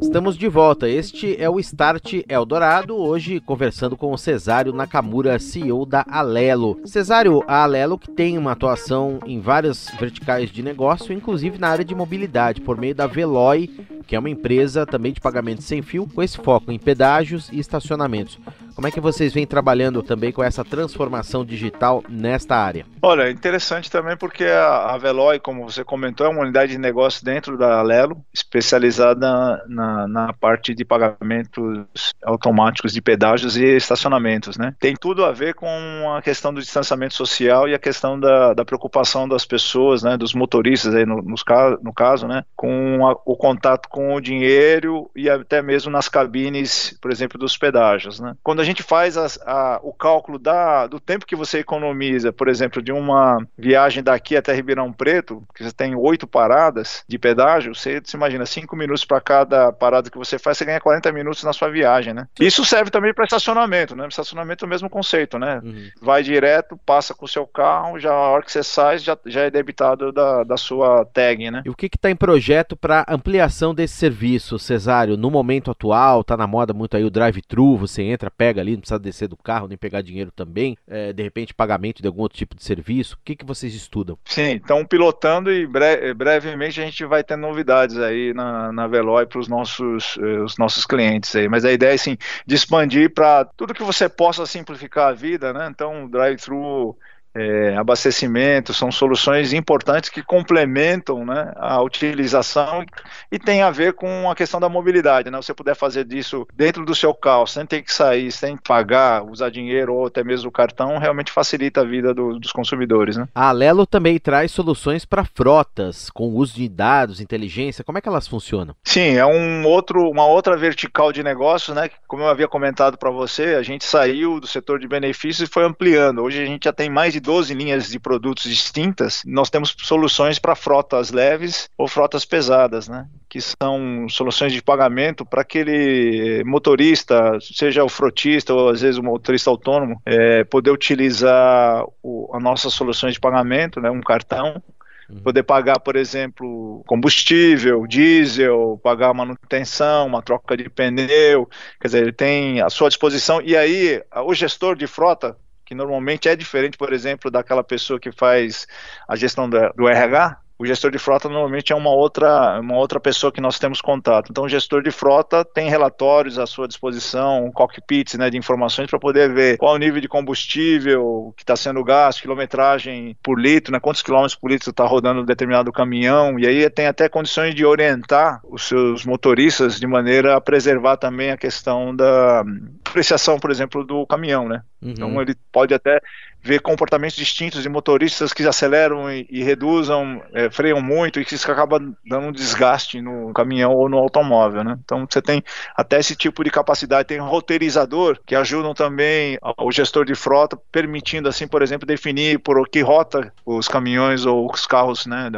Estamos 0.01 0.37
de 0.37 0.47
volta. 0.47 0.87
Este 0.87 1.35
é 1.41 1.49
o 1.49 1.59
Start 1.59 2.21
Eldorado, 2.29 2.95
hoje 2.95 3.39
conversando 3.39 3.97
com 3.97 4.13
o 4.13 4.17
Cesário 4.17 4.71
Nakamura, 4.71 5.37
CEO 5.39 5.85
da 5.85 6.05
Alelo. 6.09 6.79
Cesário, 6.85 7.43
a 7.47 7.63
Alelo 7.63 7.97
que 7.97 8.09
tem 8.09 8.37
uma 8.37 8.53
atuação 8.53 9.19
em 9.25 9.39
várias 9.39 9.89
verticais 9.99 10.49
de 10.49 10.63
negócio, 10.63 11.13
inclusive 11.13 11.57
na 11.57 11.67
área 11.67 11.83
de 11.83 11.93
mobilidade, 11.93 12.61
por 12.61 12.77
meio 12.77 12.95
da 12.95 13.07
Veloy, 13.07 13.67
que 14.07 14.15
é 14.15 14.19
uma 14.19 14.29
empresa 14.29 14.85
também 14.85 15.11
de 15.11 15.19
pagamento 15.19 15.63
sem 15.63 15.81
fio, 15.81 16.07
com 16.07 16.23
esse 16.23 16.37
foco 16.37 16.71
em 16.71 16.79
pedágios 16.79 17.49
e 17.51 17.59
estacionamentos. 17.59 18.39
Como 18.75 18.87
é 18.87 18.91
que 18.91 18.99
vocês 18.99 19.33
vêm 19.33 19.47
trabalhando 19.47 20.03
também 20.03 20.33
com 20.33 20.43
essa 20.43 20.63
transformação 20.63 21.45
digital 21.45 22.03
nesta 22.09 22.57
área? 22.57 22.85
Olha, 23.01 23.31
interessante 23.31 23.89
também 23.89 24.17
porque 24.17 24.43
a, 24.43 24.97
Veloy, 24.97 25.39
como 25.39 25.63
você 25.63 25.81
comentou, 25.81 26.27
é 26.27 26.29
uma 26.29 26.41
unidade 26.41 26.73
de 26.73 26.77
negócio 26.77 27.23
dentro 27.23 27.57
da 27.57 27.79
Alelo, 27.79 28.17
especializada 28.33 29.63
na, 29.69 30.07
na 30.09 30.33
parte 30.33 30.75
de 30.75 30.83
pagamentos 30.83 32.13
automáticos 32.21 32.91
de 32.91 33.01
pedágios 33.01 33.55
e 33.55 33.63
estacionamentos, 33.63 34.57
né? 34.57 34.75
Tem 34.77 34.93
tudo 34.93 35.23
a 35.23 35.31
ver 35.31 35.53
com 35.53 35.67
a 36.13 36.21
questão 36.21 36.53
do 36.53 36.59
distanciamento 36.59 37.13
social 37.13 37.69
e 37.69 37.73
a 37.73 37.79
questão 37.79 38.19
da, 38.19 38.53
da 38.53 38.65
preocupação 38.65 39.25
das 39.25 39.45
pessoas, 39.45 40.03
né, 40.03 40.17
dos 40.17 40.33
motoristas 40.33 40.93
aí 40.93 41.05
no, 41.05 41.21
no 41.21 41.93
caso, 41.93 42.27
né, 42.27 42.43
com 42.55 43.07
a, 43.07 43.11
o 43.25 43.37
contato 43.37 43.87
com 43.87 44.15
o 44.15 44.21
dinheiro 44.21 45.09
e 45.15 45.29
até 45.29 45.61
mesmo 45.61 45.89
nas 45.89 46.09
cabines, 46.09 46.97
por 47.01 47.09
exemplo, 47.09 47.39
dos 47.39 47.57
pedágios, 47.57 48.19
né? 48.19 48.35
Quando 48.43 48.64
a 48.64 48.64
gente 48.65 48.83
faz 48.83 49.17
a, 49.17 49.27
a, 49.45 49.79
o 49.81 49.93
cálculo 49.93 50.37
da, 50.37 50.87
do 50.87 50.99
tempo 50.99 51.25
que 51.25 51.35
você 51.35 51.59
economiza, 51.59 52.33
por 52.33 52.47
exemplo, 52.47 52.81
de 52.81 52.91
uma 52.91 53.37
viagem 53.57 54.03
daqui 54.03 54.35
até 54.35 54.53
Ribeirão 54.53 54.91
Preto, 54.91 55.43
que 55.55 55.63
você 55.63 55.71
tem 55.71 55.95
oito 55.95 56.27
paradas 56.27 57.03
de 57.07 57.17
pedágio, 57.17 57.73
você 57.73 58.01
se 58.03 58.15
imagina 58.15 58.45
cinco 58.45 58.75
minutos 58.75 59.05
para 59.05 59.21
cada 59.21 59.71
parada 59.71 60.09
que 60.09 60.17
você 60.17 60.37
faz, 60.37 60.57
você 60.57 60.65
ganha 60.65 60.79
40 60.79 61.11
minutos 61.11 61.43
na 61.43 61.53
sua 61.53 61.69
viagem, 61.69 62.13
né? 62.13 62.27
Isso 62.39 62.65
serve 62.65 62.91
também 62.91 63.13
para 63.13 63.25
estacionamento, 63.25 63.95
né? 63.95 64.07
Estacionamento 64.07 64.65
é 64.65 64.67
o 64.67 64.69
mesmo 64.69 64.89
conceito, 64.89 65.37
né? 65.37 65.61
Uhum. 65.63 65.89
Vai 66.01 66.23
direto, 66.23 66.79
passa 66.85 67.13
com 67.13 67.25
o 67.25 67.29
seu 67.29 67.45
carro, 67.45 67.99
já 67.99 68.11
a 68.11 68.29
hora 68.29 68.43
que 68.43 68.51
você 68.51 68.63
sai, 68.63 68.97
já, 68.97 69.17
já 69.25 69.41
é 69.41 69.49
debitado 69.49 70.11
da, 70.11 70.43
da 70.43 70.57
sua 70.57 71.05
tag, 71.05 71.51
né? 71.51 71.61
E 71.65 71.69
o 71.69 71.75
que 71.75 71.87
está 71.87 72.09
em 72.09 72.15
projeto 72.15 72.75
para 72.75 73.05
ampliação 73.07 73.73
desse 73.73 73.95
serviço, 73.95 74.57
Cesário? 74.57 75.17
No 75.17 75.29
momento 75.29 75.71
atual, 75.71 76.23
tá 76.23 76.37
na 76.37 76.47
moda 76.47 76.73
muito 76.73 76.95
aí 76.95 77.03
o 77.03 77.09
drive-thru, 77.09 77.77
você 77.77 78.03
entra, 78.03 78.31
pega 78.31 78.54
pega 78.55 78.61
ali, 78.61 78.71
não 78.71 78.79
precisa 78.79 78.99
descer 78.99 79.27
do 79.27 79.35
carro, 79.35 79.67
nem 79.67 79.77
pegar 79.77 80.01
dinheiro 80.01 80.31
também, 80.31 80.77
é, 80.87 81.11
de 81.11 81.21
repente 81.21 81.53
pagamento 81.53 82.01
de 82.01 82.07
algum 82.07 82.21
outro 82.21 82.37
tipo 82.37 82.55
de 82.55 82.63
serviço? 82.63 83.15
O 83.15 83.19
que, 83.23 83.35
que 83.35 83.45
vocês 83.45 83.73
estudam? 83.73 84.17
Sim, 84.23 84.55
estão 84.55 84.85
pilotando 84.85 85.51
e 85.51 85.67
bre 85.67 86.13
brevemente 86.13 86.81
a 86.81 86.85
gente 86.85 87.05
vai 87.05 87.23
ter 87.23 87.35
novidades 87.35 87.97
aí 87.97 88.33
na, 88.33 88.71
na 88.71 88.87
Veloy 88.87 89.25
para 89.25 89.39
os 89.39 89.47
nossos, 89.47 90.17
eh, 90.21 90.39
os 90.39 90.57
nossos 90.57 90.85
clientes 90.85 91.35
aí. 91.35 91.49
Mas 91.49 91.65
a 91.65 91.71
ideia 91.71 91.91
é 91.91 91.95
assim, 91.95 92.17
de 92.45 92.55
expandir 92.55 93.13
para 93.13 93.45
tudo 93.45 93.73
que 93.73 93.83
você 93.83 94.07
possa 94.07 94.45
simplificar 94.45 95.09
a 95.09 95.13
vida, 95.13 95.51
né? 95.51 95.67
Então, 95.69 96.07
drive-thru 96.07 96.97
é, 97.35 97.75
abastecimento, 97.75 98.73
são 98.73 98.91
soluções 98.91 99.51
importantes 99.51 100.09
que 100.09 100.23
complementam 100.23 101.25
né, 101.25 101.51
a 101.57 101.81
utilização 101.81 102.81
e, 102.81 103.35
e 103.35 103.39
tem 103.39 103.61
a 103.61 103.69
ver 103.69 103.93
com 103.93 104.29
a 104.29 104.35
questão 104.35 104.59
da 104.59 104.69
mobilidade. 104.69 105.29
Né? 105.29 105.37
Você 105.37 105.53
puder 105.53 105.75
fazer 105.75 106.05
disso 106.05 106.47
dentro 106.53 106.85
do 106.85 106.95
seu 106.95 107.13
carro, 107.13 107.45
sem 107.45 107.65
ter 107.65 107.81
que 107.81 107.93
sair, 107.93 108.31
sem 108.31 108.55
pagar, 108.55 109.23
usar 109.23 109.49
dinheiro 109.49 109.93
ou 109.93 110.07
até 110.07 110.23
mesmo 110.23 110.47
o 110.49 110.51
cartão, 110.51 110.97
realmente 110.97 111.31
facilita 111.31 111.81
a 111.81 111.83
vida 111.83 112.13
do, 112.13 112.39
dos 112.39 112.51
consumidores. 112.51 113.17
Né? 113.17 113.27
A 113.35 113.49
Alelo 113.49 113.85
também 113.85 114.17
traz 114.17 114.51
soluções 114.51 115.03
para 115.03 115.25
frotas, 115.25 116.09
com 116.09 116.29
uso 116.29 116.55
de 116.55 116.69
dados, 116.69 117.19
inteligência. 117.19 117.83
Como 117.83 117.97
é 117.97 118.01
que 118.01 118.07
elas 118.07 118.27
funcionam? 118.27 118.75
Sim, 118.83 119.17
é 119.17 119.25
um 119.25 119.65
outro, 119.65 120.09
uma 120.09 120.25
outra 120.25 120.55
vertical 120.55 121.11
de 121.11 121.21
negócios, 121.21 121.75
né? 121.75 121.89
Como 122.07 122.23
eu 122.23 122.29
havia 122.29 122.47
comentado 122.47 122.97
para 122.97 123.11
você, 123.11 123.55
a 123.55 123.63
gente 123.63 123.83
saiu 123.83 124.39
do 124.39 124.47
setor 124.47 124.79
de 124.79 124.87
benefícios 124.87 125.49
e 125.49 125.51
foi 125.51 125.63
ampliando. 125.63 126.21
Hoje 126.21 126.41
a 126.41 126.45
gente 126.45 126.63
já 126.65 126.73
tem 126.73 126.89
mais 126.89 127.13
de 127.13 127.24
12 127.25 127.53
linhas 127.53 127.89
de 127.89 127.99
produtos 127.99 128.43
distintas, 128.43 129.23
nós 129.25 129.49
temos 129.49 129.75
soluções 129.79 130.37
para 130.37 130.55
frotas 130.55 131.11
leves 131.11 131.67
ou 131.77 131.87
frotas 131.87 132.23
pesadas, 132.23 132.87
né? 132.87 133.07
que 133.27 133.41
são 133.41 134.07
soluções 134.07 134.53
de 134.53 134.61
pagamento 134.61 135.25
para 135.25 135.41
aquele 135.41 136.43
motorista, 136.45 137.37
seja 137.41 137.83
o 137.83 137.89
frotista 137.89 138.53
ou 138.53 138.69
às 138.69 138.81
vezes 138.81 138.97
o 138.97 139.03
motorista 139.03 139.49
autônomo, 139.49 140.01
é, 140.05 140.43
poder 140.45 140.71
utilizar 140.71 141.83
o, 142.01 142.29
as 142.33 142.41
nossas 142.41 142.73
soluções 142.73 143.15
de 143.15 143.19
pagamento, 143.19 143.81
né, 143.81 143.89
um 143.89 144.01
cartão, 144.01 144.61
uhum. 145.09 145.19
poder 145.21 145.43
pagar, 145.43 145.79
por 145.79 145.95
exemplo, 145.95 146.83
combustível, 146.87 147.85
diesel, 147.87 148.79
pagar 148.83 149.13
manutenção, 149.13 150.07
uma 150.07 150.21
troca 150.21 150.55
de 150.55 150.69
pneu, 150.69 151.49
quer 151.81 151.87
dizer, 151.87 152.03
ele 152.03 152.13
tem 152.13 152.61
à 152.61 152.69
sua 152.69 152.87
disposição, 152.87 153.41
e 153.41 153.57
aí 153.57 154.01
o 154.23 154.33
gestor 154.33 154.75
de 154.75 154.87
frota 154.87 155.35
que 155.65 155.73
normalmente 155.73 156.29
é 156.29 156.35
diferente, 156.35 156.77
por 156.77 156.93
exemplo, 156.93 157.31
daquela 157.31 157.63
pessoa 157.63 157.99
que 157.99 158.11
faz 158.11 158.67
a 159.07 159.15
gestão 159.15 159.49
do, 159.49 159.89
RH, 159.89 160.37
o 160.57 160.65
gestor 160.65 160.89
de 160.89 160.97
frota 160.97 161.27
normalmente 161.27 161.73
é 161.73 161.75
uma 161.75 161.89
outra, 161.89 162.59
uma 162.61 162.77
outra 162.77 162.99
pessoa 162.99 163.31
que 163.31 163.41
nós 163.41 163.59
temos 163.59 163.81
contato. 163.81 164.29
Então, 164.31 164.45
o 164.45 164.49
gestor 164.49 164.81
de 164.81 164.89
frota 164.89 165.43
tem 165.43 165.69
relatórios 165.69 166.39
à 166.39 166.45
sua 166.45 166.67
disposição, 166.67 167.51
cockpits 167.53 168.15
né, 168.15 168.29
de 168.29 168.37
informações 168.37 168.89
para 168.89 168.97
poder 168.97 169.33
ver 169.33 169.57
qual 169.57 169.75
o 169.75 169.77
nível 169.77 169.99
de 169.99 170.07
combustível 170.07 171.33
que 171.35 171.43
está 171.43 171.57
sendo 171.57 171.83
gasto, 171.83 172.21
quilometragem 172.21 173.17
por 173.21 173.39
litro, 173.39 173.73
né, 173.73 173.79
quantos 173.81 174.01
quilômetros 174.01 174.35
por 174.35 174.49
litro 174.49 174.69
está 174.69 174.85
rodando 174.85 175.21
um 175.21 175.25
determinado 175.25 175.73
caminhão, 175.73 176.39
e 176.39 176.47
aí 176.47 176.69
tem 176.69 176.87
até 176.87 177.09
condições 177.09 177.53
de 177.53 177.65
orientar 177.65 178.39
os 178.49 178.67
seus 178.67 179.05
motoristas 179.05 179.77
de 179.77 179.87
maneira 179.87 180.37
a 180.37 180.41
preservar 180.41 180.95
também 180.95 181.31
a 181.31 181.37
questão 181.37 181.93
da 181.93 182.45
apreciação, 182.87 183.37
por 183.37 183.51
exemplo, 183.51 183.83
do 183.83 184.05
caminhão. 184.07 184.47
Né? 184.47 184.61
Uhum. 184.81 184.91
Então, 184.91 185.21
ele 185.21 185.35
pode 185.51 185.73
até 185.73 185.99
vê 186.45 186.59
comportamentos 186.59 187.17
distintos 187.17 187.63
de 187.63 187.67
motoristas 187.67 188.31
que 188.31 188.43
aceleram 188.43 189.11
e, 189.11 189.25
e 189.31 189.43
reduzam, 189.43 190.21
é, 190.31 190.47
freiam 190.51 190.79
muito 190.79 191.19
e 191.19 191.25
que 191.25 191.33
isso 191.33 191.51
acaba 191.51 191.79
dando 191.79 192.27
um 192.27 192.31
desgaste 192.31 193.01
no 193.01 193.33
caminhão 193.33 193.73
ou 193.73 193.89
no 193.89 193.97
automóvel, 193.97 194.63
né? 194.63 194.77
Então 194.85 195.07
você 195.09 195.23
tem 195.23 195.43
até 195.75 195.99
esse 195.99 196.15
tipo 196.15 196.43
de 196.43 196.51
capacidade, 196.51 197.07
tem 197.07 197.17
roteirizador 197.17 198.19
que 198.23 198.35
ajudam 198.35 198.75
também 198.75 199.39
o 199.57 199.71
gestor 199.71 200.05
de 200.05 200.13
frota, 200.13 200.55
permitindo 200.71 201.27
assim, 201.27 201.47
por 201.47 201.63
exemplo, 201.63 201.87
definir 201.87 202.37
por 202.37 202.69
que 202.69 202.81
rota 202.81 203.33
os 203.43 203.67
caminhões 203.67 204.27
ou 204.27 204.51
os 204.51 204.67
carros, 204.67 205.07
né, 205.07 205.31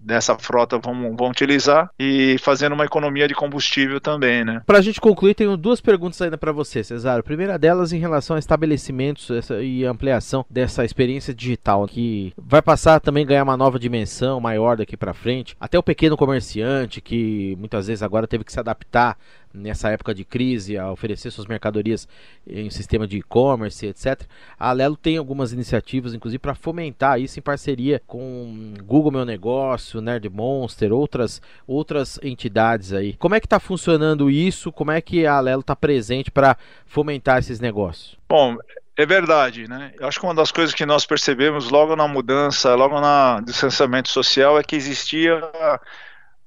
dessa 0.00 0.38
frota 0.38 0.78
vão, 0.78 1.16
vão 1.16 1.30
utilizar 1.30 1.90
e 1.98 2.36
fazendo 2.38 2.72
uma 2.72 2.84
economia 2.84 3.26
de 3.26 3.34
combustível 3.34 4.00
também, 4.00 4.44
né? 4.44 4.62
Para 4.66 4.78
a 4.78 4.82
gente 4.82 5.00
concluir, 5.00 5.34
tenho 5.34 5.56
duas 5.56 5.80
perguntas 5.80 6.20
ainda 6.22 6.38
para 6.38 6.52
você, 6.52 6.84
Cesar. 6.84 7.18
A 7.18 7.22
primeira 7.22 7.58
delas 7.58 7.92
em 7.92 7.98
relação 7.98 8.36
a 8.36 8.38
estabelecimentos 8.38 9.28
e 9.62 9.84
ampliação 9.84 10.44
dessa 10.48 10.84
experiência 10.84 11.34
digital, 11.34 11.86
que 11.86 12.32
vai 12.36 12.62
passar 12.62 13.00
também 13.00 13.24
a 13.24 13.26
ganhar 13.26 13.42
uma 13.42 13.56
nova 13.56 13.78
dimensão 13.78 14.40
maior 14.40 14.76
daqui 14.76 14.96
para 14.96 15.14
frente. 15.14 15.56
Até 15.60 15.78
o 15.78 15.82
pequeno 15.82 16.16
comerciante, 16.16 17.00
que 17.00 17.56
muitas 17.58 17.86
vezes 17.86 18.02
agora 18.02 18.26
teve 18.26 18.44
que 18.44 18.52
se 18.52 18.60
adaptar 18.60 19.16
nessa 19.58 19.90
época 19.90 20.14
de 20.14 20.24
crise 20.24 20.78
a 20.78 20.90
oferecer 20.90 21.30
suas 21.30 21.46
mercadorias 21.46 22.08
em 22.46 22.70
sistema 22.70 23.06
de 23.06 23.18
e-commerce, 23.18 23.86
etc. 23.86 24.22
A 24.58 24.70
Alelo 24.70 24.96
tem 24.96 25.16
algumas 25.16 25.52
iniciativas, 25.52 26.14
inclusive, 26.14 26.38
para 26.38 26.54
fomentar 26.54 27.20
isso 27.20 27.38
em 27.38 27.42
parceria 27.42 28.00
com 28.06 28.74
Google 28.84 29.12
Meu 29.12 29.24
Negócio, 29.24 30.00
Nerd 30.00 30.28
Monster, 30.28 30.92
outras, 30.92 31.42
outras 31.66 32.18
entidades 32.22 32.92
aí. 32.92 33.14
Como 33.14 33.34
é 33.34 33.40
que 33.40 33.46
está 33.46 33.60
funcionando 33.60 34.30
isso? 34.30 34.72
Como 34.72 34.90
é 34.90 35.00
que 35.00 35.26
a 35.26 35.34
Alelo 35.34 35.60
está 35.60 35.76
presente 35.76 36.30
para 36.30 36.56
fomentar 36.86 37.38
esses 37.38 37.60
negócios? 37.60 38.16
Bom, 38.28 38.56
é 38.98 39.06
verdade, 39.06 39.68
né? 39.68 39.92
Eu 39.98 40.08
acho 40.08 40.18
que 40.18 40.26
uma 40.26 40.34
das 40.34 40.50
coisas 40.50 40.74
que 40.74 40.84
nós 40.84 41.06
percebemos 41.06 41.70
logo 41.70 41.94
na 41.94 42.08
mudança, 42.08 42.74
logo 42.74 43.00
no 43.00 43.40
distanciamento 43.42 44.08
social, 44.08 44.58
é 44.58 44.62
que 44.64 44.74
existia 44.74 45.40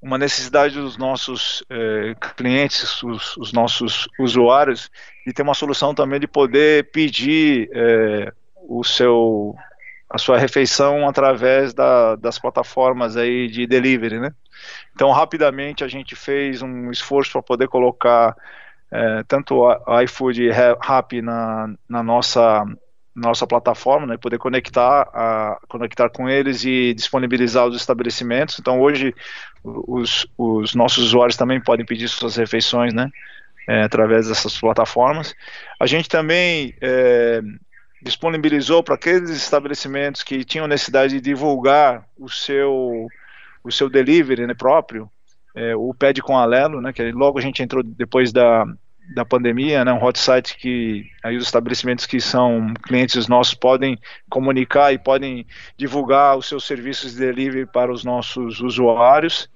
uma 0.02 0.18
necessidade 0.18 0.74
dos 0.74 0.96
nossos 0.98 1.64
eh, 1.70 2.14
clientes, 2.36 3.00
os, 3.04 3.36
os, 3.36 3.52
nossos 3.52 4.08
usuários, 4.18 4.90
de 5.24 5.32
ter 5.32 5.42
uma 5.42 5.54
solução 5.54 5.94
também 5.94 6.18
de 6.18 6.26
poder 6.26 6.90
pedir 6.90 7.70
eh, 7.72 8.32
o 8.68 8.82
seu 8.82 9.54
a 10.10 10.18
sua 10.18 10.36
refeição 10.36 11.08
através 11.08 11.72
da, 11.72 12.16
das 12.16 12.38
plataformas 12.38 13.16
aí 13.16 13.48
de 13.48 13.66
delivery, 13.66 14.20
né? 14.20 14.34
Então 14.94 15.10
rapidamente 15.10 15.82
a 15.84 15.88
gente 15.88 16.14
fez 16.14 16.60
um 16.60 16.90
esforço 16.90 17.32
para 17.32 17.42
poder 17.42 17.68
colocar 17.68 18.36
eh, 18.90 19.22
tanto 19.26 19.54
o 19.60 20.00
iFood 20.02 20.50
e 21.12 21.22
na, 21.22 21.74
na 21.88 22.02
nossa 22.02 22.62
nossa 23.14 23.46
plataforma, 23.46 24.06
né, 24.06 24.16
poder 24.16 24.38
conectar, 24.38 25.02
a, 25.12 25.58
conectar 25.68 26.08
com 26.08 26.28
eles 26.28 26.64
e 26.64 26.94
disponibilizar 26.94 27.66
os 27.66 27.76
estabelecimentos. 27.76 28.58
Então 28.58 28.80
hoje 28.80 29.14
os, 29.62 30.26
os 30.36 30.74
nossos 30.74 31.04
usuários 31.04 31.36
também 31.36 31.60
podem 31.60 31.84
pedir 31.84 32.08
suas 32.08 32.36
refeições, 32.36 32.94
né, 32.94 33.10
é, 33.68 33.82
através 33.82 34.28
dessas 34.28 34.58
plataformas. 34.58 35.34
A 35.78 35.86
gente 35.86 36.08
também 36.08 36.74
é, 36.80 37.42
disponibilizou 38.02 38.82
para 38.82 38.94
aqueles 38.94 39.30
estabelecimentos 39.30 40.22
que 40.22 40.44
tinham 40.44 40.66
necessidade 40.66 41.14
de 41.14 41.20
divulgar 41.20 42.04
o 42.18 42.28
seu 42.28 43.08
o 43.64 43.70
seu 43.70 43.88
delivery 43.88 44.44
né, 44.44 44.54
próprio, 44.54 45.08
é, 45.54 45.76
o 45.76 45.94
Pede 45.94 46.20
com 46.20 46.36
Alelo, 46.36 46.80
né, 46.80 46.92
que 46.92 47.12
logo 47.12 47.38
a 47.38 47.42
gente 47.42 47.62
entrou 47.62 47.82
depois 47.82 48.32
da 48.32 48.66
da 49.14 49.24
pandemia, 49.24 49.84
né, 49.84 49.92
um 49.92 50.02
hot 50.02 50.18
site 50.18 50.56
que 50.56 51.06
aí 51.22 51.36
os 51.36 51.44
estabelecimentos 51.44 52.06
que 52.06 52.20
são 52.20 52.72
clientes 52.82 53.28
nossos 53.28 53.54
podem 53.54 53.98
comunicar 54.28 54.92
e 54.92 54.98
podem 54.98 55.46
divulgar 55.76 56.36
os 56.36 56.48
seus 56.48 56.64
serviços 56.64 57.12
de 57.12 57.20
delivery 57.20 57.66
para 57.66 57.92
os 57.92 58.04
nossos 58.04 58.60
usuários. 58.60 59.48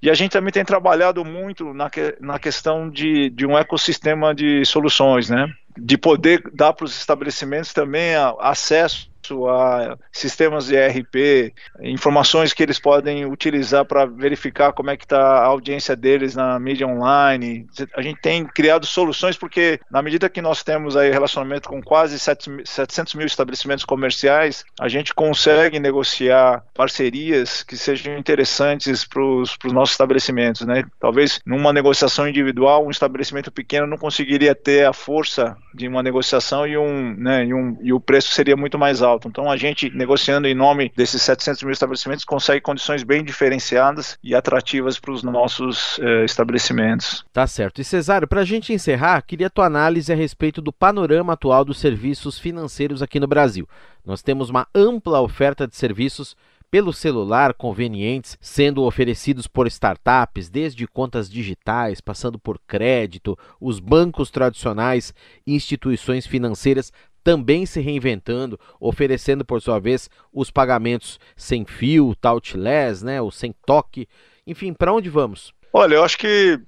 E 0.00 0.08
a 0.08 0.14
gente 0.14 0.32
também 0.32 0.52
tem 0.52 0.64
trabalhado 0.64 1.24
muito 1.24 1.74
na, 1.74 1.90
que, 1.90 2.16
na 2.20 2.38
questão 2.38 2.88
de, 2.88 3.30
de 3.30 3.44
um 3.46 3.58
ecossistema 3.58 4.34
de 4.34 4.64
soluções, 4.64 5.28
né? 5.28 5.52
De 5.76 5.98
poder 5.98 6.42
dar 6.54 6.72
para 6.72 6.84
os 6.84 6.96
estabelecimentos 6.96 7.72
também 7.72 8.14
a, 8.14 8.34
acesso 8.40 9.10
a 9.48 9.96
sistemas 10.12 10.66
de 10.66 10.76
ERP, 10.76 11.52
informações 11.80 12.52
que 12.52 12.62
eles 12.62 12.78
podem 12.78 13.26
utilizar 13.26 13.84
para 13.84 14.06
verificar 14.06 14.72
como 14.72 14.90
é 14.90 14.96
que 14.96 15.04
está 15.04 15.20
a 15.20 15.46
audiência 15.46 15.94
deles 15.96 16.34
na 16.34 16.58
mídia 16.58 16.86
online. 16.86 17.66
A 17.94 18.02
gente 18.02 18.20
tem 18.20 18.44
criado 18.46 18.86
soluções 18.86 19.36
porque 19.36 19.80
na 19.90 20.02
medida 20.02 20.28
que 20.28 20.40
nós 20.40 20.62
temos 20.62 20.96
aí 20.96 21.10
relacionamento 21.10 21.68
com 21.68 21.82
quase 21.82 22.18
700 22.18 23.14
mil 23.14 23.26
estabelecimentos 23.26 23.84
comerciais, 23.84 24.64
a 24.80 24.88
gente 24.88 25.14
consegue 25.14 25.78
negociar 25.78 26.64
parcerias 26.74 27.62
que 27.62 27.76
sejam 27.76 28.16
interessantes 28.16 29.04
para 29.04 29.22
os 29.22 29.72
nossos 29.72 29.94
estabelecimentos, 29.94 30.66
né? 30.66 30.84
Talvez 31.00 31.40
numa 31.44 31.72
negociação 31.72 32.28
individual, 32.28 32.86
um 32.86 32.90
estabelecimento 32.90 33.50
pequeno 33.50 33.86
não 33.86 33.96
conseguiria 33.96 34.54
ter 34.54 34.86
a 34.86 34.92
força 34.92 35.56
de 35.74 35.88
uma 35.88 36.02
negociação 36.02 36.66
e 36.66 36.76
um, 36.76 37.14
né, 37.14 37.44
e, 37.44 37.54
um, 37.54 37.76
e 37.82 37.92
o 37.92 38.00
preço 38.00 38.32
seria 38.32 38.56
muito 38.56 38.78
mais 38.78 39.02
alto 39.02 39.17
alto. 39.18 39.28
Então 39.28 39.50
a 39.50 39.56
gente, 39.56 39.90
negociando 39.90 40.46
em 40.46 40.54
nome 40.54 40.92
desses 40.96 41.20
700 41.22 41.62
mil 41.64 41.72
estabelecimentos, 41.72 42.24
consegue 42.24 42.60
condições 42.60 43.02
bem 43.02 43.22
diferenciadas 43.24 44.18
e 44.22 44.34
atrativas 44.34 44.98
para 44.98 45.12
os 45.12 45.22
nossos 45.22 45.98
eh, 45.98 46.24
estabelecimentos. 46.24 47.24
Tá 47.32 47.46
certo. 47.46 47.80
E 47.80 47.84
Cesário, 47.84 48.28
para 48.28 48.40
a 48.40 48.44
gente 48.44 48.72
encerrar, 48.72 49.20
queria 49.22 49.50
tua 49.50 49.66
análise 49.66 50.12
a 50.12 50.16
respeito 50.16 50.62
do 50.62 50.72
panorama 50.72 51.32
atual 51.32 51.64
dos 51.64 51.78
serviços 51.78 52.38
financeiros 52.38 53.02
aqui 53.02 53.18
no 53.18 53.26
Brasil. 53.26 53.68
Nós 54.06 54.22
temos 54.22 54.48
uma 54.48 54.66
ampla 54.74 55.20
oferta 55.20 55.66
de 55.66 55.76
serviços 55.76 56.36
pelo 56.70 56.92
celular 56.92 57.54
convenientes 57.54 58.36
sendo 58.40 58.82
oferecidos 58.82 59.46
por 59.46 59.66
startups, 59.66 60.48
desde 60.48 60.86
contas 60.86 61.30
digitais, 61.30 62.00
passando 62.00 62.38
por 62.38 62.58
crédito, 62.66 63.38
os 63.60 63.80
bancos 63.80 64.30
tradicionais, 64.30 65.14
instituições 65.46 66.26
financeiras 66.26 66.92
também 67.28 67.66
se 67.66 67.78
reinventando, 67.78 68.58
oferecendo 68.80 69.44
por 69.44 69.60
sua 69.60 69.78
vez 69.78 70.08
os 70.32 70.50
pagamentos 70.50 71.20
sem 71.36 71.62
fio, 71.62 72.16
touchless, 72.18 73.04
né, 73.04 73.20
ou 73.20 73.30
sem 73.30 73.54
toque. 73.66 74.08
Enfim, 74.46 74.72
para 74.72 74.94
onde 74.94 75.10
vamos? 75.10 75.52
Olha, 75.70 75.96
eu 75.96 76.04
acho 76.04 76.16
que 76.16 76.58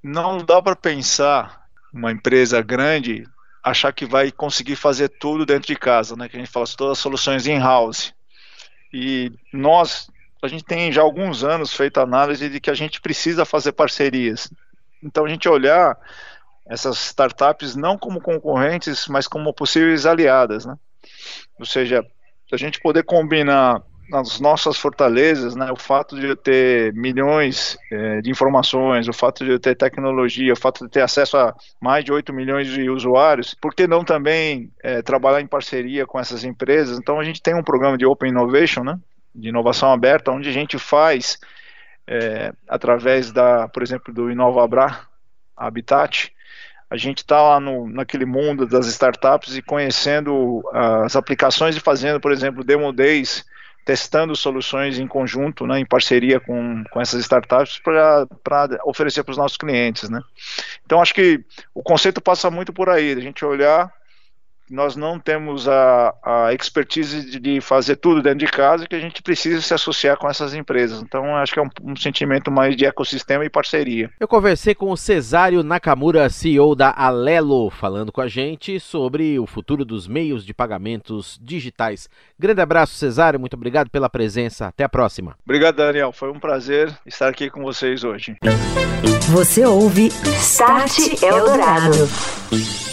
não 0.00 0.38
dá 0.38 0.62
para 0.62 0.76
pensar 0.76 1.66
uma 1.92 2.12
empresa 2.12 2.62
grande 2.62 3.24
achar 3.60 3.92
que 3.92 4.06
vai 4.06 4.30
conseguir 4.30 4.76
fazer 4.76 5.08
tudo 5.08 5.44
dentro 5.44 5.66
de 5.66 5.74
casa, 5.74 6.14
né? 6.14 6.28
Que 6.28 6.36
a 6.36 6.38
gente 6.38 6.52
fala 6.52 6.64
todas 6.76 6.92
as 6.92 6.98
soluções 7.00 7.48
in-house. 7.48 8.14
E 8.94 9.32
nós, 9.52 10.08
a 10.40 10.46
gente 10.46 10.62
tem 10.62 10.92
já 10.92 11.02
alguns 11.02 11.42
anos 11.42 11.72
feito 11.72 11.98
análise 11.98 12.48
de 12.48 12.60
que 12.60 12.70
a 12.70 12.74
gente 12.74 13.00
precisa 13.00 13.44
fazer 13.44 13.72
parcerias. 13.72 14.48
Então 15.02 15.24
a 15.24 15.28
gente 15.28 15.48
olhar 15.48 15.98
essas 16.68 16.98
startups 17.06 17.74
não 17.74 17.96
como 17.96 18.20
concorrentes, 18.20 19.08
mas 19.08 19.26
como 19.26 19.54
possíveis 19.54 20.06
aliadas, 20.06 20.66
né? 20.66 20.76
Ou 21.58 21.66
seja, 21.66 22.04
a 22.52 22.56
gente 22.56 22.80
poder 22.80 23.02
combinar 23.04 23.82
as 24.12 24.40
nossas 24.40 24.78
fortalezas, 24.78 25.54
né, 25.54 25.70
o 25.70 25.76
fato 25.76 26.18
de 26.18 26.26
eu 26.26 26.36
ter 26.36 26.94
milhões 26.94 27.76
é, 27.92 28.22
de 28.22 28.30
informações, 28.30 29.06
o 29.06 29.12
fato 29.12 29.44
de 29.44 29.50
eu 29.50 29.58
ter 29.58 29.74
tecnologia, 29.74 30.52
o 30.52 30.56
fato 30.56 30.84
de 30.84 30.90
ter 30.90 31.02
acesso 31.02 31.36
a 31.36 31.54
mais 31.80 32.04
de 32.04 32.12
8 32.12 32.32
milhões 32.32 32.66
de 32.68 32.88
usuários, 32.88 33.54
por 33.54 33.74
que 33.74 33.86
não 33.86 34.02
também 34.04 34.72
é, 34.82 35.02
trabalhar 35.02 35.42
em 35.42 35.46
parceria 35.46 36.06
com 36.06 36.18
essas 36.18 36.42
empresas? 36.42 36.98
Então 36.98 37.20
a 37.20 37.24
gente 37.24 37.42
tem 37.42 37.54
um 37.54 37.62
programa 37.62 37.98
de 37.98 38.06
Open 38.06 38.30
Innovation, 38.30 38.82
né, 38.82 38.98
de 39.34 39.50
inovação 39.50 39.92
aberta, 39.92 40.30
onde 40.30 40.48
a 40.48 40.52
gente 40.52 40.78
faz, 40.78 41.38
é, 42.06 42.52
através 42.66 43.30
da, 43.30 43.68
por 43.68 43.82
exemplo, 43.82 44.12
do 44.12 44.30
InovaBra 44.30 45.00
Habitat, 45.54 46.32
a 46.90 46.96
gente 46.96 47.18
está 47.18 47.40
lá 47.40 47.60
no, 47.60 47.88
naquele 47.88 48.24
mundo 48.24 48.66
das 48.66 48.86
startups 48.86 49.56
e 49.56 49.62
conhecendo 49.62 50.62
as 50.72 51.16
aplicações 51.16 51.76
e 51.76 51.80
fazendo, 51.80 52.20
por 52.20 52.32
exemplo, 52.32 52.64
demo 52.64 52.92
days, 52.92 53.44
testando 53.84 54.34
soluções 54.34 54.98
em 54.98 55.06
conjunto, 55.06 55.66
né, 55.66 55.78
em 55.78 55.86
parceria 55.86 56.40
com, 56.40 56.84
com 56.90 57.00
essas 57.00 57.20
startups 57.20 57.80
para 57.80 58.26
oferecer 58.84 59.22
para 59.22 59.32
os 59.32 59.38
nossos 59.38 59.56
clientes. 59.56 60.08
Né. 60.08 60.20
Então, 60.84 61.00
acho 61.00 61.14
que 61.14 61.44
o 61.74 61.82
conceito 61.82 62.20
passa 62.20 62.50
muito 62.50 62.72
por 62.72 62.88
aí, 62.88 63.12
a 63.12 63.20
gente 63.20 63.44
olhar 63.44 63.92
nós 64.70 64.96
não 64.96 65.18
temos 65.18 65.68
a, 65.68 66.14
a 66.22 66.54
expertise 66.54 67.30
de, 67.30 67.40
de, 67.40 67.60
fazer 67.60 67.96
tudo 67.96 68.22
dentro 68.22 68.38
de 68.38 68.46
casa 68.46 68.86
que 68.86 68.94
a 68.94 69.00
gente 69.00 69.22
precisa 69.22 69.60
se 69.60 69.74
associar 69.74 70.16
com 70.16 70.28
essas 70.28 70.54
empresas. 70.54 71.02
Então, 71.02 71.36
acho 71.36 71.52
que 71.52 71.58
é 71.58 71.62
um, 71.62 71.68
um, 71.82 71.96
sentimento 71.96 72.50
mais 72.50 72.76
de 72.76 72.84
ecossistema 72.84 73.44
e 73.44 73.50
parceria. 73.50 74.10
Eu 74.18 74.28
conversei 74.28 74.74
com 74.74 74.90
o 74.90 74.96
Cesário 74.96 75.62
Nakamura, 75.62 76.28
CEO 76.28 76.74
da 76.74 76.92
Alelo, 76.96 77.70
falando 77.70 78.12
com 78.12 78.20
a 78.20 78.28
gente 78.28 78.78
sobre 78.78 79.38
o 79.38 79.46
futuro 79.46 79.84
dos 79.84 80.06
meios 80.06 80.44
de 80.44 80.54
pagamentos 80.54 81.38
digitais. 81.42 82.08
Grande 82.38 82.60
abraço, 82.60 82.94
Cesário, 82.94 83.40
muito 83.40 83.54
obrigado 83.54 83.90
pela 83.90 84.08
presença. 84.08 84.66
Até 84.66 84.84
a 84.84 84.88
próxima. 84.88 85.36
Obrigado, 85.44 85.76
Daniel. 85.76 86.12
Foi 86.12 86.30
um 86.30 86.38
prazer 86.38 86.92
estar 87.06 87.28
aqui 87.28 87.50
com 87.50 87.62
vocês 87.62 88.04
hoje. 88.04 88.36
Você 89.30 89.64
ouve 89.64 90.08
Start 90.40 91.22
Eldorado. 91.22 92.87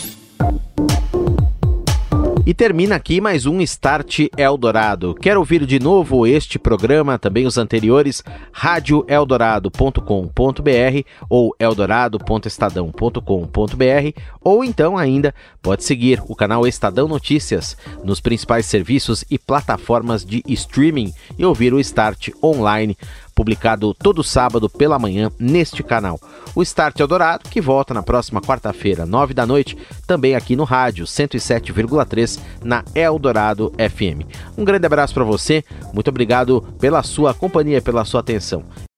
E 2.45 2.53
termina 2.53 2.95
aqui 2.95 3.19
mais 3.19 3.47
um 3.47 3.59
Start 3.61 4.27
Eldorado. 4.37 5.15
Quer 5.15 5.35
ouvir 5.35 5.65
de 5.65 5.79
novo 5.79 6.27
este 6.27 6.59
programa, 6.59 7.17
também 7.17 7.47
os 7.47 7.57
anteriores, 7.57 8.23
radioeldorado.com.br 8.51 11.07
ou 11.27 11.55
eldorado.estadão.com.br 11.57 14.21
ou 14.41 14.63
então 14.63 14.95
ainda 14.95 15.33
pode 15.59 15.83
seguir 15.83 16.21
o 16.27 16.35
canal 16.35 16.67
Estadão 16.67 17.07
Notícias 17.07 17.75
nos 18.03 18.19
principais 18.19 18.67
serviços 18.67 19.25
e 19.27 19.39
plataformas 19.39 20.23
de 20.23 20.43
streaming 20.47 21.11
e 21.39 21.43
ouvir 21.43 21.73
o 21.73 21.79
Start 21.79 22.29
online 22.43 22.95
publicado 23.35 23.93
todo 23.93 24.23
sábado 24.23 24.69
pela 24.69 24.97
manhã 24.97 25.29
neste 25.37 25.83
canal. 25.83 26.19
O 26.55 26.63
Start 26.63 26.99
Eldorado, 26.99 27.49
que 27.49 27.59
volta 27.59 27.93
na 27.93 28.01
próxima 28.01 28.41
quarta-feira, 28.41 29.05
nove 29.05 29.33
da 29.33 29.45
noite, 29.45 29.77
também 30.07 30.35
aqui 30.35 30.55
no 30.55 30.63
rádio 30.63 31.05
107,3 31.05 32.39
na 32.63 32.83
Eldorado 32.95 33.73
FM. 33.77 34.25
Um 34.57 34.63
grande 34.63 34.85
abraço 34.85 35.13
para 35.13 35.25
você, 35.25 35.63
muito 35.93 36.07
obrigado 36.07 36.61
pela 36.79 37.03
sua 37.03 37.33
companhia, 37.33 37.81
pela 37.81 38.05
sua 38.05 38.21
atenção. 38.21 38.63